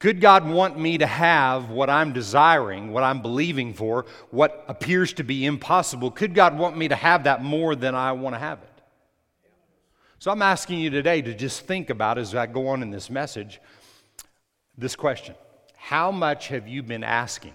Could 0.00 0.20
God 0.20 0.48
want 0.48 0.78
me 0.78 0.98
to 0.98 1.06
have 1.06 1.70
what 1.70 1.90
I'm 1.90 2.12
desiring, 2.12 2.90
what 2.90 3.04
I'm 3.04 3.22
believing 3.22 3.74
for, 3.74 4.06
what 4.30 4.64
appears 4.66 5.12
to 5.14 5.22
be 5.22 5.44
impossible? 5.44 6.10
Could 6.10 6.34
God 6.34 6.58
want 6.58 6.76
me 6.76 6.88
to 6.88 6.96
have 6.96 7.24
that 7.24 7.44
more 7.44 7.76
than 7.76 7.94
I 7.94 8.12
want 8.12 8.34
to 8.34 8.38
have 8.38 8.58
it? 8.58 8.66
So 10.18 10.30
I'm 10.30 10.42
asking 10.42 10.80
you 10.80 10.90
today 10.90 11.22
to 11.22 11.34
just 11.34 11.60
think 11.62 11.90
about 11.90 12.18
as 12.18 12.34
I 12.34 12.46
go 12.46 12.68
on 12.68 12.82
in 12.82 12.90
this 12.90 13.08
message 13.08 13.60
this 14.76 14.96
question 14.96 15.34
how 15.80 16.12
much 16.12 16.48
have 16.48 16.68
you 16.68 16.82
been 16.82 17.02
asking? 17.02 17.54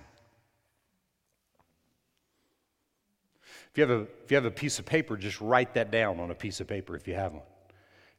If 3.69 3.77
you, 3.77 3.81
have 3.83 3.91
a, 3.91 4.01
if 4.23 4.31
you 4.31 4.35
have 4.35 4.45
a 4.45 4.51
piece 4.51 4.79
of 4.79 4.85
paper, 4.85 5.15
just 5.15 5.39
write 5.39 5.75
that 5.75 5.91
down 5.91 6.19
on 6.19 6.31
a 6.31 6.35
piece 6.35 6.59
of 6.59 6.67
paper 6.67 6.95
if 6.95 7.07
you 7.07 7.13
have 7.13 7.33
one. 7.33 7.43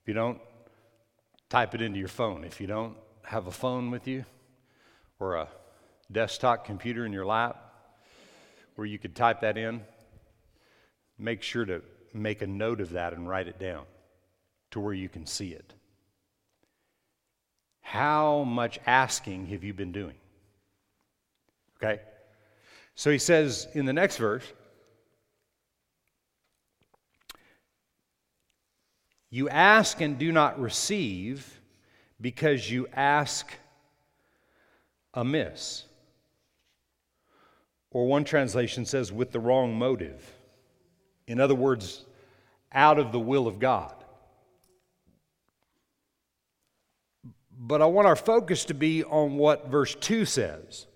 If 0.00 0.06
you 0.06 0.14
don't, 0.14 0.38
type 1.50 1.74
it 1.74 1.82
into 1.82 1.98
your 1.98 2.08
phone. 2.08 2.44
If 2.44 2.60
you 2.60 2.68
don't 2.68 2.96
have 3.24 3.48
a 3.48 3.50
phone 3.50 3.90
with 3.90 4.06
you 4.06 4.24
or 5.18 5.34
a 5.34 5.48
desktop 6.10 6.64
computer 6.64 7.04
in 7.04 7.12
your 7.12 7.26
lap 7.26 7.74
where 8.76 8.86
you 8.86 9.00
could 9.00 9.16
type 9.16 9.40
that 9.40 9.58
in, 9.58 9.82
make 11.18 11.42
sure 11.42 11.64
to 11.64 11.82
make 12.14 12.42
a 12.42 12.46
note 12.46 12.80
of 12.80 12.90
that 12.90 13.12
and 13.12 13.28
write 13.28 13.48
it 13.48 13.58
down 13.58 13.84
to 14.70 14.78
where 14.78 14.94
you 14.94 15.08
can 15.08 15.26
see 15.26 15.50
it. 15.50 15.74
How 17.86 18.42
much 18.42 18.80
asking 18.84 19.46
have 19.46 19.62
you 19.62 19.72
been 19.72 19.92
doing? 19.92 20.16
Okay? 21.76 22.02
So 22.96 23.12
he 23.12 23.18
says 23.18 23.68
in 23.74 23.86
the 23.86 23.92
next 23.92 24.16
verse, 24.16 24.42
You 29.30 29.48
ask 29.48 30.00
and 30.00 30.18
do 30.18 30.32
not 30.32 30.58
receive 30.58 31.60
because 32.20 32.68
you 32.68 32.88
ask 32.92 33.52
amiss. 35.14 35.84
Or 37.92 38.06
one 38.08 38.24
translation 38.24 38.84
says, 38.84 39.12
with 39.12 39.30
the 39.30 39.38
wrong 39.38 39.78
motive. 39.78 40.28
In 41.28 41.38
other 41.38 41.54
words, 41.54 42.04
out 42.72 42.98
of 42.98 43.12
the 43.12 43.20
will 43.20 43.46
of 43.46 43.60
God. 43.60 43.94
But 47.58 47.80
I 47.80 47.86
want 47.86 48.06
our 48.06 48.16
focus 48.16 48.66
to 48.66 48.74
be 48.74 49.02
on 49.04 49.36
what 49.36 49.68
verse 49.68 49.94
2 49.94 50.24
says. 50.24 50.86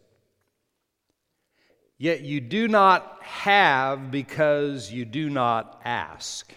Yet 1.96 2.22
you 2.22 2.40
do 2.40 2.68
not 2.68 3.18
have 3.22 4.10
because 4.10 4.90
you 4.90 5.04
do 5.04 5.30
not 5.30 5.80
ask. 5.84 6.52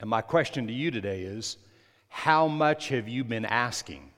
And 0.00 0.08
my 0.08 0.22
question 0.22 0.66
to 0.66 0.72
you 0.72 0.90
today 0.90 1.22
is 1.22 1.58
how 2.08 2.46
much 2.46 2.88
have 2.88 3.08
you 3.08 3.24
been 3.24 3.44
asking? 3.44 4.10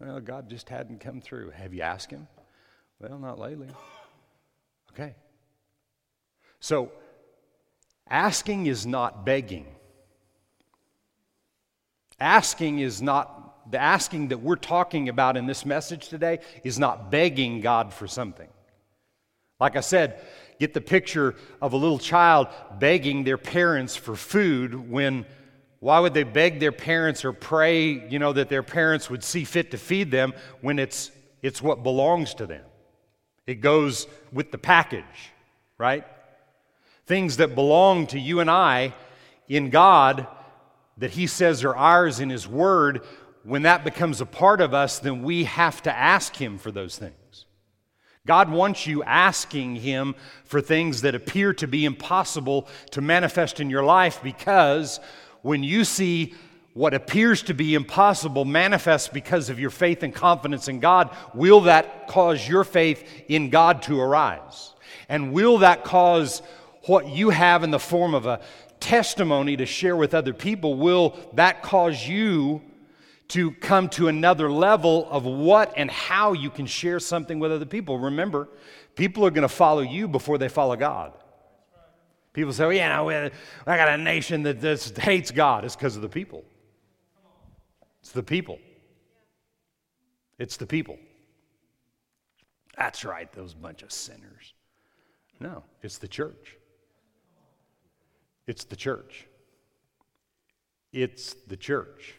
Well, 0.00 0.20
God 0.20 0.48
just 0.50 0.68
hadn't 0.68 1.00
come 1.00 1.20
through. 1.20 1.50
Have 1.50 1.72
you 1.72 1.82
asked 1.82 2.10
Him? 2.10 2.26
Well, 3.00 3.18
not 3.18 3.38
lately. 3.38 3.68
Okay. 4.92 5.14
So, 6.60 6.92
asking 8.08 8.66
is 8.66 8.86
not 8.86 9.24
begging. 9.24 9.66
Asking 12.22 12.78
is 12.78 13.02
not, 13.02 13.68
the 13.72 13.80
asking 13.80 14.28
that 14.28 14.38
we're 14.38 14.54
talking 14.54 15.08
about 15.08 15.36
in 15.36 15.46
this 15.46 15.66
message 15.66 16.08
today 16.08 16.38
is 16.62 16.78
not 16.78 17.10
begging 17.10 17.60
God 17.60 17.92
for 17.92 18.06
something. 18.06 18.48
Like 19.58 19.74
I 19.74 19.80
said, 19.80 20.20
get 20.60 20.72
the 20.72 20.80
picture 20.80 21.34
of 21.60 21.72
a 21.72 21.76
little 21.76 21.98
child 21.98 22.46
begging 22.78 23.24
their 23.24 23.38
parents 23.38 23.96
for 23.96 24.14
food 24.14 24.88
when 24.88 25.26
why 25.80 25.98
would 25.98 26.14
they 26.14 26.22
beg 26.22 26.60
their 26.60 26.70
parents 26.70 27.24
or 27.24 27.32
pray, 27.32 28.08
you 28.08 28.20
know, 28.20 28.32
that 28.32 28.48
their 28.48 28.62
parents 28.62 29.10
would 29.10 29.24
see 29.24 29.42
fit 29.42 29.72
to 29.72 29.76
feed 29.76 30.12
them 30.12 30.32
when 30.60 30.78
it's, 30.78 31.10
it's 31.42 31.60
what 31.60 31.82
belongs 31.82 32.34
to 32.34 32.46
them? 32.46 32.64
It 33.48 33.56
goes 33.56 34.06
with 34.32 34.52
the 34.52 34.58
package, 34.58 35.32
right? 35.76 36.06
Things 37.06 37.38
that 37.38 37.56
belong 37.56 38.06
to 38.08 38.20
you 38.20 38.38
and 38.38 38.48
I 38.48 38.94
in 39.48 39.70
God 39.70 40.28
that 40.98 41.12
He 41.12 41.26
says 41.26 41.64
are 41.64 41.76
ours 41.76 42.20
in 42.20 42.30
His 42.30 42.46
Word, 42.46 43.02
when 43.44 43.62
that 43.62 43.84
becomes 43.84 44.20
a 44.20 44.26
part 44.26 44.60
of 44.60 44.72
us, 44.72 44.98
then 44.98 45.22
we 45.22 45.44
have 45.44 45.82
to 45.82 45.96
ask 45.96 46.36
Him 46.36 46.58
for 46.58 46.70
those 46.70 46.96
things. 46.96 47.46
God 48.26 48.50
wants 48.50 48.86
you 48.86 49.02
asking 49.02 49.76
Him 49.76 50.14
for 50.44 50.60
things 50.60 51.02
that 51.02 51.14
appear 51.14 51.52
to 51.54 51.66
be 51.66 51.84
impossible 51.84 52.68
to 52.92 53.00
manifest 53.00 53.58
in 53.58 53.68
your 53.68 53.82
life 53.82 54.20
because 54.22 55.00
when 55.42 55.64
you 55.64 55.84
see 55.84 56.34
what 56.74 56.94
appears 56.94 57.42
to 57.42 57.54
be 57.54 57.74
impossible 57.74 58.44
manifest 58.44 59.12
because 59.12 59.50
of 59.50 59.58
your 59.58 59.70
faith 59.70 60.02
and 60.02 60.14
confidence 60.14 60.68
in 60.68 60.80
God, 60.80 61.14
will 61.34 61.62
that 61.62 62.06
cause 62.08 62.48
your 62.48 62.64
faith 62.64 63.04
in 63.28 63.50
God 63.50 63.82
to 63.82 64.00
arise? 64.00 64.72
And 65.08 65.32
will 65.32 65.58
that 65.58 65.84
cause 65.84 66.42
what 66.86 67.08
you 67.08 67.30
have 67.30 67.62
in 67.64 67.70
the 67.70 67.78
form 67.78 68.14
of 68.14 68.26
a 68.26 68.40
testimony 68.82 69.56
to 69.56 69.64
share 69.64 69.96
with 69.96 70.12
other 70.12 70.34
people? 70.34 70.74
Will 70.74 71.16
that 71.34 71.62
cause 71.62 72.06
you 72.06 72.60
to 73.28 73.52
come 73.52 73.88
to 73.90 74.08
another 74.08 74.50
level 74.50 75.08
of 75.10 75.24
what 75.24 75.72
and 75.76 75.90
how 75.90 76.34
you 76.34 76.50
can 76.50 76.66
share 76.66 77.00
something 77.00 77.38
with 77.38 77.50
other 77.50 77.64
people? 77.64 77.98
Remember, 77.98 78.48
people 78.94 79.24
are 79.24 79.30
going 79.30 79.42
to 79.42 79.48
follow 79.48 79.80
you 79.80 80.08
before 80.08 80.36
they 80.36 80.48
follow 80.48 80.76
God. 80.76 81.12
People 82.34 82.52
say, 82.52 82.64
well, 82.64 82.72
yeah, 82.72 82.96
no, 82.96 83.08
I 83.66 83.76
got 83.76 83.88
a 83.88 83.98
nation 83.98 84.42
that 84.42 84.60
just 84.60 84.98
hates 84.98 85.30
God. 85.30 85.64
It's 85.64 85.76
because 85.76 85.96
of 85.96 86.02
the 86.02 86.08
people. 86.08 86.44
It's 88.00 88.12
the 88.12 88.22
people. 88.22 88.58
It's 90.38 90.56
the 90.56 90.66
people. 90.66 90.98
That's 92.76 93.04
right, 93.04 93.30
those 93.32 93.54
bunch 93.54 93.82
of 93.82 93.92
sinners. 93.92 94.54
No, 95.40 95.62
it's 95.82 95.98
the 95.98 96.08
church. 96.08 96.56
It's 98.46 98.64
the 98.64 98.76
church. 98.76 99.26
It's 100.92 101.34
the 101.46 101.56
church. 101.56 102.14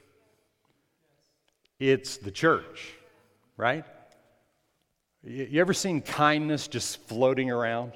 It's 1.80 2.18
the 2.18 2.32
church, 2.32 2.94
right? 3.58 3.86
You 5.24 5.62
ever 5.62 5.74
seen 5.74 6.02
kindness 6.02 6.68
just 6.68 6.98
floating 7.08 7.52
around? 7.52 7.94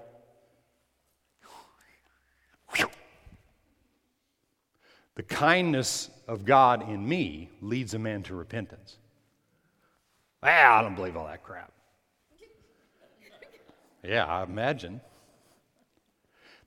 The 5.16 5.24
kindness 5.24 6.12
of 6.28 6.46
God 6.46 6.88
in 6.88 7.08
me 7.08 7.50
leads 7.60 7.96
a 7.96 8.00
man 8.00 8.22
to 8.24 8.36
repentance. 8.36 8.98
Well, 10.44 10.74
I 10.74 10.82
don't 10.84 10.94
believe 10.94 11.18
all 11.18 11.26
that 11.26 11.44
crap. 11.44 11.72
Yeah, 14.04 14.26
I 14.26 14.44
imagine. 14.44 15.02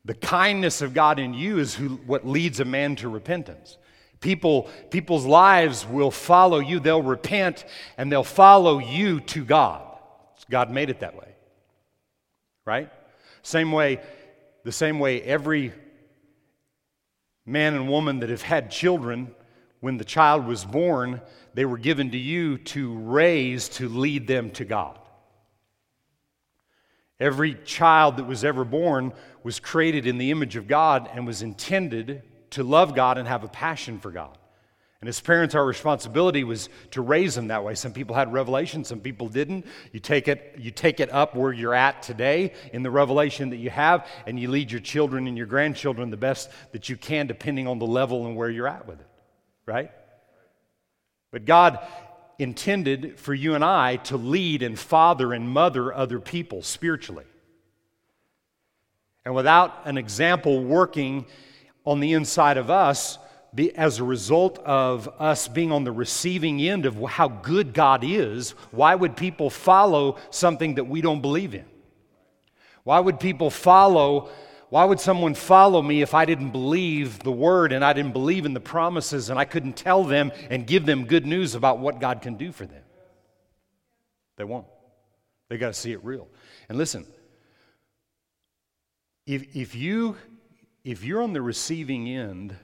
The 0.04 0.14
kindness 0.14 0.80
of 0.80 0.94
God 0.94 1.18
in 1.18 1.34
you 1.34 1.58
is 1.58 1.74
who, 1.74 1.88
what 2.06 2.26
leads 2.26 2.60
a 2.60 2.64
man 2.64 2.96
to 2.96 3.08
repentance. 3.08 3.76
People, 4.20 4.68
people's 4.90 5.24
lives 5.24 5.86
will 5.86 6.10
follow 6.10 6.58
you. 6.58 6.80
They'll 6.80 7.02
repent 7.02 7.64
and 7.96 8.10
they'll 8.10 8.24
follow 8.24 8.78
you 8.78 9.20
to 9.20 9.44
God. 9.44 9.86
God 10.50 10.70
made 10.70 10.90
it 10.90 11.00
that 11.00 11.14
way. 11.16 11.34
Right? 12.66 12.90
Same 13.42 13.72
way, 13.72 14.00
the 14.64 14.72
same 14.72 14.98
way 14.98 15.22
every 15.22 15.72
man 17.46 17.74
and 17.74 17.88
woman 17.88 18.20
that 18.20 18.30
have 18.30 18.42
had 18.42 18.70
children, 18.70 19.34
when 19.80 19.96
the 19.96 20.04
child 20.04 20.46
was 20.46 20.64
born, 20.64 21.20
they 21.54 21.64
were 21.64 21.78
given 21.78 22.10
to 22.10 22.18
you 22.18 22.58
to 22.58 22.96
raise, 22.98 23.68
to 23.70 23.88
lead 23.88 24.26
them 24.26 24.50
to 24.52 24.64
God. 24.64 24.98
Every 27.20 27.54
child 27.64 28.16
that 28.16 28.24
was 28.24 28.44
ever 28.44 28.64
born 28.64 29.12
was 29.44 29.60
created 29.60 30.06
in 30.06 30.18
the 30.18 30.30
image 30.30 30.56
of 30.56 30.66
God 30.66 31.08
and 31.12 31.26
was 31.26 31.42
intended 31.42 32.22
to 32.50 32.64
love 32.64 32.94
God 32.94 33.18
and 33.18 33.28
have 33.28 33.44
a 33.44 33.48
passion 33.48 33.98
for 33.98 34.10
God. 34.10 34.36
And 35.00 35.08
as 35.08 35.18
parents, 35.18 35.54
our 35.54 35.64
responsibility 35.64 36.44
was 36.44 36.68
to 36.90 37.00
raise 37.00 37.34
them 37.34 37.48
that 37.48 37.64
way. 37.64 37.74
Some 37.74 37.94
people 37.94 38.14
had 38.14 38.32
revelation, 38.32 38.84
some 38.84 39.00
people 39.00 39.28
didn't. 39.28 39.66
You 39.92 40.00
take 40.00 40.28
it, 40.28 40.56
you 40.58 40.70
take 40.70 41.00
it 41.00 41.10
up 41.10 41.34
where 41.34 41.54
you're 41.54 41.74
at 41.74 42.02
today 42.02 42.52
in 42.74 42.82
the 42.82 42.90
revelation 42.90 43.50
that 43.50 43.56
you 43.56 43.70
have, 43.70 44.06
and 44.26 44.38
you 44.38 44.50
lead 44.50 44.70
your 44.70 44.80
children 44.80 45.26
and 45.26 45.38
your 45.38 45.46
grandchildren 45.46 46.10
the 46.10 46.18
best 46.18 46.50
that 46.72 46.90
you 46.90 46.98
can, 46.98 47.26
depending 47.26 47.66
on 47.66 47.78
the 47.78 47.86
level 47.86 48.26
and 48.26 48.36
where 48.36 48.50
you're 48.50 48.68
at 48.68 48.86
with 48.86 49.00
it. 49.00 49.06
Right? 49.64 49.90
But 51.30 51.46
God 51.46 51.78
intended 52.40 53.18
for 53.18 53.34
you 53.34 53.54
and 53.54 53.64
I 53.64 53.96
to 53.96 54.16
lead 54.16 54.62
and 54.62 54.78
father 54.78 55.32
and 55.32 55.48
mother 55.48 55.92
other 55.92 56.18
people 56.18 56.62
spiritually. 56.62 57.24
And 59.24 59.34
without 59.34 59.82
an 59.84 59.98
example 59.98 60.64
working 60.64 61.26
on 61.84 62.00
the 62.00 62.14
inside 62.14 62.56
of 62.56 62.70
us, 62.70 63.18
as 63.74 63.98
a 63.98 64.04
result 64.04 64.58
of 64.60 65.08
us 65.18 65.48
being 65.48 65.72
on 65.72 65.84
the 65.84 65.92
receiving 65.92 66.60
end 66.60 66.86
of 66.86 67.02
how 67.02 67.28
good 67.28 67.74
God 67.74 68.02
is, 68.04 68.52
why 68.70 68.94
would 68.94 69.16
people 69.16 69.50
follow 69.50 70.16
something 70.30 70.76
that 70.76 70.84
we 70.84 71.00
don't 71.00 71.20
believe 71.20 71.54
in? 71.54 71.64
Why 72.84 73.00
would 73.00 73.20
people 73.20 73.50
follow? 73.50 74.30
Why 74.70 74.84
would 74.84 75.00
someone 75.00 75.34
follow 75.34 75.82
me 75.82 76.00
if 76.00 76.14
I 76.14 76.24
didn't 76.24 76.50
believe 76.50 77.18
the 77.20 77.32
word 77.32 77.72
and 77.72 77.84
I 77.84 77.92
didn't 77.92 78.12
believe 78.12 78.46
in 78.46 78.54
the 78.54 78.60
promises 78.60 79.28
and 79.28 79.38
I 79.38 79.44
couldn't 79.44 79.76
tell 79.76 80.04
them 80.04 80.32
and 80.48 80.66
give 80.66 80.86
them 80.86 81.04
good 81.04 81.26
news 81.26 81.54
about 81.54 81.78
what 81.80 82.00
God 82.00 82.22
can 82.22 82.36
do 82.36 82.52
for 82.52 82.66
them? 82.66 82.82
They 84.36 84.44
won't. 84.44 84.66
They 85.48 85.58
got 85.58 85.68
to 85.68 85.74
see 85.74 85.92
it 85.92 86.02
real. 86.04 86.28
And 86.68 86.78
listen, 86.78 87.04
if, 89.26 89.54
if, 89.54 89.74
you, 89.74 90.16
if 90.84 91.04
you're 91.04 91.20
on 91.20 91.32
the 91.32 91.42
receiving 91.42 92.08
end, 92.08 92.56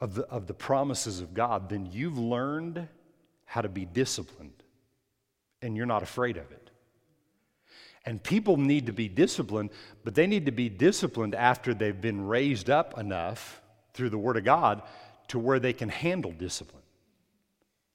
of 0.00 0.14
the, 0.14 0.22
of 0.28 0.46
the 0.46 0.54
promises 0.54 1.20
of 1.20 1.34
God, 1.34 1.68
then 1.68 1.86
you've 1.86 2.18
learned 2.18 2.86
how 3.44 3.60
to 3.60 3.68
be 3.68 3.84
disciplined 3.84 4.62
and 5.62 5.76
you're 5.76 5.86
not 5.86 6.02
afraid 6.02 6.36
of 6.36 6.50
it. 6.52 6.57
And 8.08 8.22
people 8.22 8.56
need 8.56 8.86
to 8.86 8.92
be 8.94 9.06
disciplined, 9.06 9.68
but 10.02 10.14
they 10.14 10.26
need 10.26 10.46
to 10.46 10.50
be 10.50 10.70
disciplined 10.70 11.34
after 11.34 11.74
they've 11.74 12.00
been 12.00 12.26
raised 12.26 12.70
up 12.70 12.98
enough 12.98 13.60
through 13.92 14.08
the 14.08 14.16
Word 14.16 14.38
of 14.38 14.44
God 14.44 14.80
to 15.28 15.38
where 15.38 15.60
they 15.60 15.74
can 15.74 15.90
handle 15.90 16.32
discipline. 16.32 16.82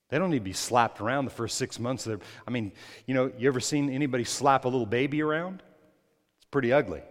They 0.09 0.19
don't 0.19 0.29
need 0.29 0.37
to 0.37 0.43
be 0.43 0.53
slapped 0.53 1.01
around 1.01 1.25
the 1.25 1.31
first 1.31 1.57
six 1.57 1.79
months. 1.79 2.05
Of 2.05 2.19
their, 2.19 2.27
I 2.47 2.51
mean, 2.51 2.73
you 3.07 3.15
know, 3.15 3.31
you 3.39 3.47
ever 3.47 3.59
seen 3.59 3.89
anybody 3.89 4.23
slap 4.23 4.65
a 4.65 4.67
little 4.67 4.85
baby 4.85 5.23
around? 5.23 5.63
It's 6.37 6.45
pretty 6.51 6.71
ugly. 6.71 7.01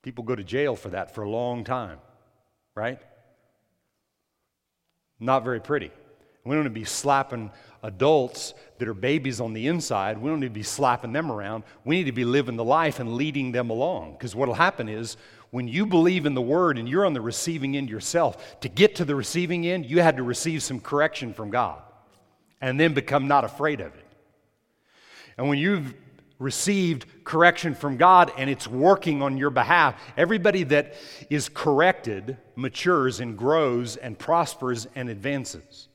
People 0.00 0.24
go 0.24 0.36
to 0.36 0.42
jail 0.42 0.74
for 0.74 0.88
that 0.88 1.14
for 1.14 1.22
a 1.22 1.28
long 1.28 1.64
time, 1.64 1.98
right? 2.74 2.98
Not 5.20 5.44
very 5.44 5.60
pretty. 5.60 5.90
We 6.46 6.54
don't 6.54 6.64
need 6.64 6.70
to 6.70 6.80
be 6.80 6.84
slapping 6.84 7.50
adults 7.82 8.54
that 8.78 8.88
are 8.88 8.94
babies 8.94 9.40
on 9.40 9.52
the 9.52 9.66
inside. 9.66 10.18
We 10.18 10.30
don't 10.30 10.40
need 10.40 10.46
to 10.48 10.52
be 10.52 10.62
slapping 10.62 11.12
them 11.12 11.30
around. 11.30 11.64
We 11.84 11.96
need 11.96 12.04
to 12.04 12.12
be 12.12 12.24
living 12.24 12.56
the 12.56 12.64
life 12.64 13.00
and 13.00 13.14
leading 13.14 13.52
them 13.52 13.70
along. 13.70 14.12
Because 14.12 14.34
what 14.34 14.48
will 14.48 14.54
happen 14.54 14.88
is 14.88 15.16
when 15.50 15.68
you 15.68 15.86
believe 15.86 16.26
in 16.26 16.34
the 16.34 16.42
word 16.42 16.78
and 16.78 16.88
you're 16.88 17.06
on 17.06 17.14
the 17.14 17.20
receiving 17.20 17.76
end 17.76 17.90
yourself, 17.90 18.60
to 18.60 18.68
get 18.68 18.96
to 18.96 19.04
the 19.04 19.14
receiving 19.14 19.66
end, 19.66 19.86
you 19.86 20.00
had 20.00 20.16
to 20.16 20.22
receive 20.22 20.62
some 20.62 20.80
correction 20.80 21.34
from 21.34 21.50
God 21.50 21.82
and 22.60 22.78
then 22.78 22.94
become 22.94 23.28
not 23.28 23.44
afraid 23.44 23.80
of 23.80 23.94
it. 23.94 24.06
And 25.36 25.48
when 25.48 25.58
you've 25.58 25.94
received 26.38 27.06
correction 27.24 27.74
from 27.74 27.96
God 27.96 28.32
and 28.36 28.50
it's 28.50 28.68
working 28.68 29.22
on 29.22 29.38
your 29.38 29.50
behalf. 29.50 30.00
Everybody 30.16 30.64
that 30.64 30.94
is 31.30 31.48
corrected 31.48 32.36
matures 32.54 33.20
and 33.20 33.36
grows 33.36 33.96
and 33.96 34.18
prospers 34.18 34.86
and 34.94 35.08
advances. 35.08 35.88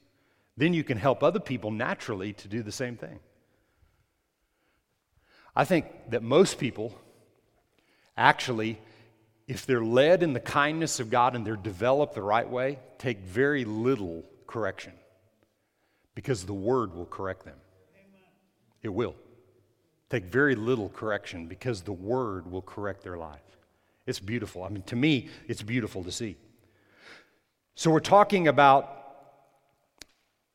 Then 0.62 0.76
you 0.76 0.84
can 0.84 1.00
help 1.00 1.24
other 1.24 1.40
people 1.40 1.72
naturally 1.72 2.34
to 2.34 2.48
do 2.48 2.62
the 2.62 2.72
same 2.72 2.96
thing. 2.96 3.18
I 5.56 5.66
think 5.66 5.88
that 6.12 6.22
most 6.22 6.60
people 6.60 6.94
actually 8.16 8.78
if 9.48 9.66
they're 9.66 9.84
led 9.84 10.22
in 10.22 10.34
the 10.34 10.40
kindness 10.40 11.00
of 11.00 11.10
God 11.10 11.36
and 11.36 11.44
they're 11.44 11.56
developed 11.56 12.14
the 12.14 12.22
right 12.22 12.48
way, 12.48 12.78
take 13.00 13.22
very 13.22 13.66
little 13.66 14.24
correction 14.46 14.94
because 16.14 16.46
the 16.46 16.54
word 16.54 16.94
will 16.94 17.08
correct 17.08 17.44
them. 17.44 17.58
It 18.84 18.90
will. 18.90 19.16
Take 20.12 20.26
very 20.26 20.54
little 20.54 20.90
correction 20.90 21.48
because 21.48 21.82
the 21.82 21.92
word 21.92 22.52
will 22.52 22.62
correct 22.62 23.02
their 23.02 23.18
life. 23.18 23.58
It's 24.06 24.20
beautiful. 24.20 24.64
I 24.64 24.70
mean, 24.70 24.84
to 24.84 24.96
me, 24.96 25.30
it's 25.48 25.64
beautiful 25.64 26.04
to 26.04 26.12
see. 26.12 26.38
So, 27.74 27.90
we're 27.90 28.00
talking 28.00 28.48
about 28.48 29.01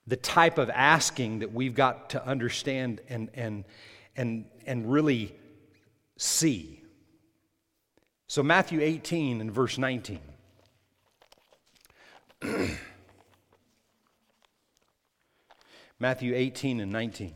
the 0.06 0.16
type 0.16 0.58
of 0.58 0.70
asking 0.70 1.40
that 1.40 1.52
we've 1.52 1.74
got 1.74 2.10
to 2.10 2.24
understand 2.24 3.00
and, 3.08 3.28
and, 3.34 3.64
and, 4.16 4.44
and 4.64 4.90
really 4.90 5.34
see. 6.16 6.82
So, 8.28 8.42
Matthew 8.42 8.80
18 8.80 9.40
and 9.40 9.52
verse 9.52 9.78
19. 9.78 10.20
Matthew 15.98 16.34
18 16.34 16.80
and 16.80 16.92
19. 16.92 17.34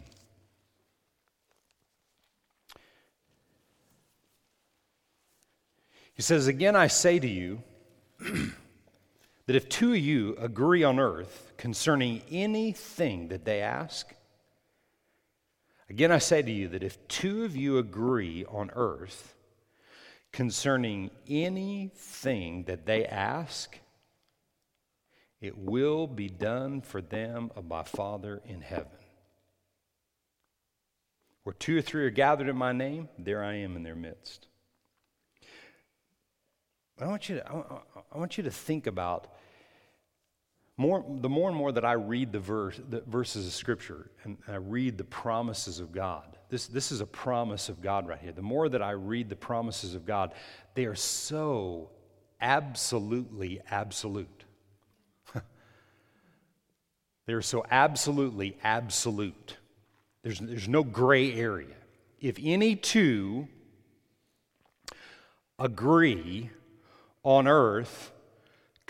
He 6.13 6.23
says, 6.23 6.47
Again, 6.49 6.77
I 6.77 6.89
say 6.89 7.19
to 7.19 7.27
you 7.27 7.63
that 9.51 9.57
if 9.57 9.69
two 9.69 9.95
of 9.95 9.99
you 9.99 10.37
agree 10.39 10.85
on 10.85 11.01
earth 11.01 11.53
concerning 11.57 12.23
anything 12.31 13.27
that 13.27 13.45
they 13.45 13.61
ask, 13.61 14.15
again, 15.89 16.13
I 16.13 16.19
say 16.19 16.41
to 16.41 16.53
you 16.53 16.69
that 16.69 16.85
if 16.85 17.09
two 17.09 17.43
of 17.43 17.57
you 17.57 17.79
agree 17.79 18.45
on 18.45 18.71
earth 18.77 19.35
concerning 20.31 21.11
anything 21.29 22.63
that 22.67 22.87
they 22.87 23.05
ask, 23.05 23.77
it 25.41 25.59
will 25.59 26.07
be 26.07 26.29
done 26.29 26.81
for 26.81 27.03
them 27.03 27.51
of 27.57 27.67
my 27.67 27.83
Father 27.83 28.41
in 28.47 28.61
heaven. 28.61 28.87
Where 31.43 31.55
two 31.55 31.77
or 31.77 31.83
three 31.83 32.05
are 32.05 32.11
gathered 32.11 32.49
in 32.49 32.55
my 32.55 32.71
name, 32.71 33.09
there 33.19 33.43
I 33.43 33.55
am 33.55 33.75
in 33.75 33.83
their 33.83 33.97
midst. 33.97 34.47
I 37.01 37.07
want 37.07 37.29
you 37.29 37.37
to, 37.39 37.51
I 38.13 38.17
want 38.17 38.37
you 38.39 38.45
to 38.45 38.51
think 38.53 38.87
about 38.87 39.27
more, 40.81 41.05
the 41.07 41.29
more 41.29 41.51
and 41.51 41.57
more 41.57 41.73
that 41.73 41.85
I 41.85 41.93
read 41.93 42.33
the, 42.33 42.41
verse, 42.41 42.81
the 42.89 43.03
verses 43.03 43.47
of 43.47 43.53
Scripture 43.53 44.11
and 44.25 44.39
I 44.49 44.55
read 44.55 44.97
the 44.97 45.05
promises 45.05 45.79
of 45.79 45.93
God, 45.93 46.39
this, 46.49 46.69
this 46.69 46.91
is 46.91 47.03
a 47.03 47.07
promise 47.07 47.69
of 47.69 47.83
God 47.83 48.09
right 48.09 48.19
here. 48.19 48.33
The 48.33 48.41
more 48.41 48.67
that 48.67 48.81
I 48.81 48.93
read 48.93 49.29
the 49.29 49.37
promises 49.37 49.95
of 49.95 50.07
God, 50.07 50.33
they 50.75 50.87
are 50.87 50.95
so 50.95 51.91
absolutely 52.41 53.61
absolute. 53.71 54.45
They're 57.27 57.43
so 57.43 57.63
absolutely 57.71 58.57
absolute. 58.65 59.59
There's, 60.23 60.39
there's 60.41 60.69
no 60.69 60.83
gray 60.83 61.35
area. 61.35 61.77
If 62.23 62.39
any 62.43 62.75
two 62.75 63.49
agree 65.59 66.49
on 67.23 67.47
earth 67.47 68.13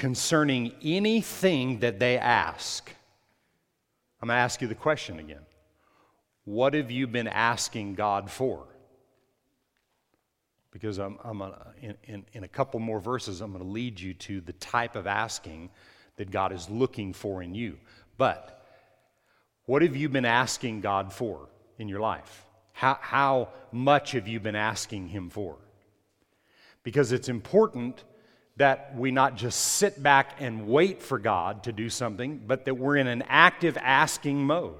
concerning 0.00 0.72
anything 0.82 1.80
that 1.80 1.98
they 1.98 2.16
ask, 2.16 2.90
I'm 4.22 4.28
going 4.28 4.36
to 4.36 4.40
ask 4.40 4.62
you 4.62 4.66
the 4.66 4.74
question 4.74 5.18
again. 5.18 5.42
What 6.44 6.72
have 6.72 6.90
you 6.90 7.06
been 7.06 7.28
asking 7.28 7.96
God 7.96 8.30
for? 8.30 8.66
Because 10.70 10.96
I'm, 10.96 11.18
I'm 11.22 11.42
in, 11.82 11.94
in, 12.04 12.24
in 12.32 12.44
a 12.44 12.48
couple 12.48 12.80
more 12.80 12.98
verses, 12.98 13.42
I'm 13.42 13.52
going 13.52 13.62
to 13.62 13.70
lead 13.70 14.00
you 14.00 14.14
to 14.14 14.40
the 14.40 14.54
type 14.54 14.96
of 14.96 15.06
asking 15.06 15.68
that 16.16 16.30
God 16.30 16.52
is 16.52 16.70
looking 16.70 17.12
for 17.12 17.42
in 17.42 17.54
you. 17.54 17.76
But 18.16 18.64
what 19.66 19.82
have 19.82 19.96
you 19.96 20.08
been 20.08 20.24
asking 20.24 20.80
God 20.80 21.12
for 21.12 21.50
in 21.76 21.88
your 21.88 22.00
life? 22.00 22.46
How, 22.72 22.96
how 23.02 23.48
much 23.70 24.12
have 24.12 24.26
you 24.26 24.40
been 24.40 24.56
asking 24.56 25.08
Him 25.08 25.28
for? 25.28 25.58
Because 26.84 27.12
it's 27.12 27.28
important 27.28 28.02
that 28.60 28.94
we 28.94 29.10
not 29.10 29.36
just 29.36 29.58
sit 29.58 30.02
back 30.02 30.36
and 30.38 30.68
wait 30.68 31.02
for 31.02 31.18
God 31.18 31.62
to 31.62 31.72
do 31.72 31.88
something, 31.88 32.42
but 32.46 32.66
that 32.66 32.74
we're 32.74 32.98
in 32.98 33.06
an 33.06 33.24
active 33.26 33.78
asking 33.80 34.44
mode. 34.44 34.74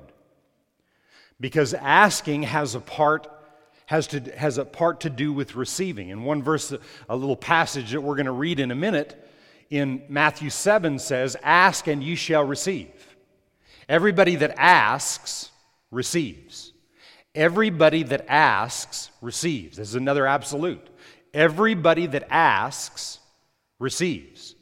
Because 1.40 1.72
asking 1.72 2.42
has 2.42 2.74
a 2.74 2.80
part 2.80 3.26
has, 3.86 4.06
to, 4.08 4.20
has 4.36 4.58
a 4.58 4.66
part 4.66 5.00
to 5.00 5.08
do 5.10 5.32
with 5.32 5.56
receiving. 5.56 6.10
In 6.10 6.24
one 6.24 6.42
verse, 6.42 6.74
a 7.08 7.16
little 7.16 7.36
passage 7.36 7.92
that 7.92 8.02
we're 8.02 8.16
going 8.16 8.26
to 8.26 8.32
read 8.32 8.60
in 8.60 8.70
a 8.70 8.74
minute 8.74 9.16
in 9.70 10.02
Matthew 10.10 10.50
7 10.50 10.98
says, 10.98 11.34
Ask 11.42 11.86
and 11.86 12.04
you 12.04 12.16
shall 12.16 12.44
receive. 12.44 13.16
Everybody 13.88 14.36
that 14.36 14.56
asks 14.58 15.50
receives. 15.90 16.74
Everybody 17.34 18.02
that 18.02 18.26
asks 18.28 19.10
receives. 19.22 19.78
This 19.78 19.88
is 19.88 19.94
another 19.94 20.26
absolute. 20.26 20.86
Everybody 21.32 22.04
that 22.08 22.28
asks 22.30 23.19
receives. 23.80 24.54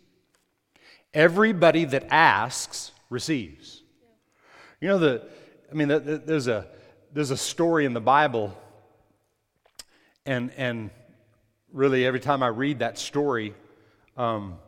Everybody 1.13 1.85
that 1.85 2.07
asks 2.11 2.93
receives. 3.11 3.83
You 4.81 4.89
know 4.89 4.99
the 4.99 5.29
I 5.71 5.75
mean 5.75 5.89
the, 5.89 6.01
the, 6.01 6.19
there's 6.19 6.49
a 6.49 6.67
there's 7.13 7.31
a 7.31 7.37
story 7.37 7.85
in 7.85 7.93
the 7.93 8.01
Bible 8.01 8.57
and 10.25 10.51
and 10.57 10.89
really 11.71 12.07
every 12.07 12.21
time 12.21 12.43
I 12.43 12.49
read 12.49 12.79
that 12.79 12.99
story 12.99 13.55
um, 14.17 14.59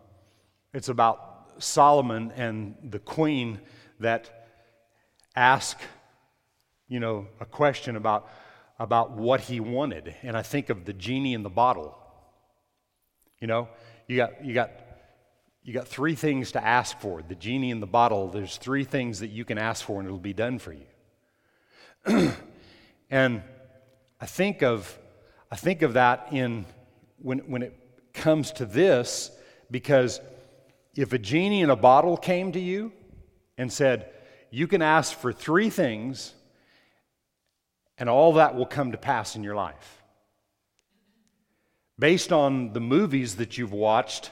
it's 0.72 0.88
about 0.88 1.54
Solomon 1.58 2.32
and 2.36 2.76
the 2.82 3.00
queen 3.00 3.60
that 3.98 4.48
ask, 5.34 5.78
you 6.88 7.00
know, 7.00 7.26
a 7.40 7.44
question 7.44 7.96
about, 7.96 8.28
about 8.78 9.12
what 9.12 9.40
he 9.40 9.58
wanted. 9.60 10.14
And 10.22 10.36
I 10.36 10.42
think 10.42 10.70
of 10.70 10.84
the 10.84 10.92
genie 10.92 11.34
in 11.34 11.42
the 11.42 11.50
bottle. 11.50 11.96
You 13.40 13.48
know, 13.48 13.68
you 14.10 14.16
got, 14.16 14.44
you 14.44 14.54
got, 14.54 14.70
you 15.62 15.72
got 15.72 15.86
three 15.86 16.16
things 16.16 16.50
to 16.52 16.64
ask 16.64 16.98
for. 16.98 17.22
The 17.22 17.36
genie 17.36 17.70
in 17.70 17.78
the 17.78 17.86
bottle, 17.86 18.26
there's 18.26 18.56
three 18.56 18.82
things 18.82 19.20
that 19.20 19.28
you 19.28 19.44
can 19.44 19.56
ask 19.56 19.84
for 19.84 20.00
and 20.00 20.06
it'll 20.06 20.18
be 20.18 20.32
done 20.32 20.58
for 20.58 20.72
you. 20.72 22.32
and 23.10 23.42
I 24.20 24.26
think 24.26 24.64
of, 24.64 24.98
I 25.52 25.54
think 25.54 25.82
of 25.82 25.92
that 25.92 26.26
in, 26.32 26.66
when, 27.22 27.38
when 27.40 27.62
it 27.62 27.78
comes 28.12 28.50
to 28.52 28.66
this, 28.66 29.30
because 29.70 30.20
if 30.96 31.12
a 31.12 31.18
genie 31.18 31.60
in 31.60 31.70
a 31.70 31.76
bottle 31.76 32.16
came 32.16 32.50
to 32.50 32.60
you 32.60 32.90
and 33.56 33.72
said, 33.72 34.10
you 34.50 34.66
can 34.66 34.82
ask 34.82 35.16
for 35.16 35.32
three 35.32 35.70
things, 35.70 36.34
and 37.96 38.08
all 38.08 38.32
that 38.32 38.56
will 38.56 38.66
come 38.66 38.90
to 38.90 38.98
pass 38.98 39.36
in 39.36 39.44
your 39.44 39.54
life. 39.54 39.99
Based 42.00 42.32
on 42.32 42.72
the 42.72 42.80
movies 42.80 43.36
that 43.36 43.58
you've 43.58 43.74
watched 43.74 44.30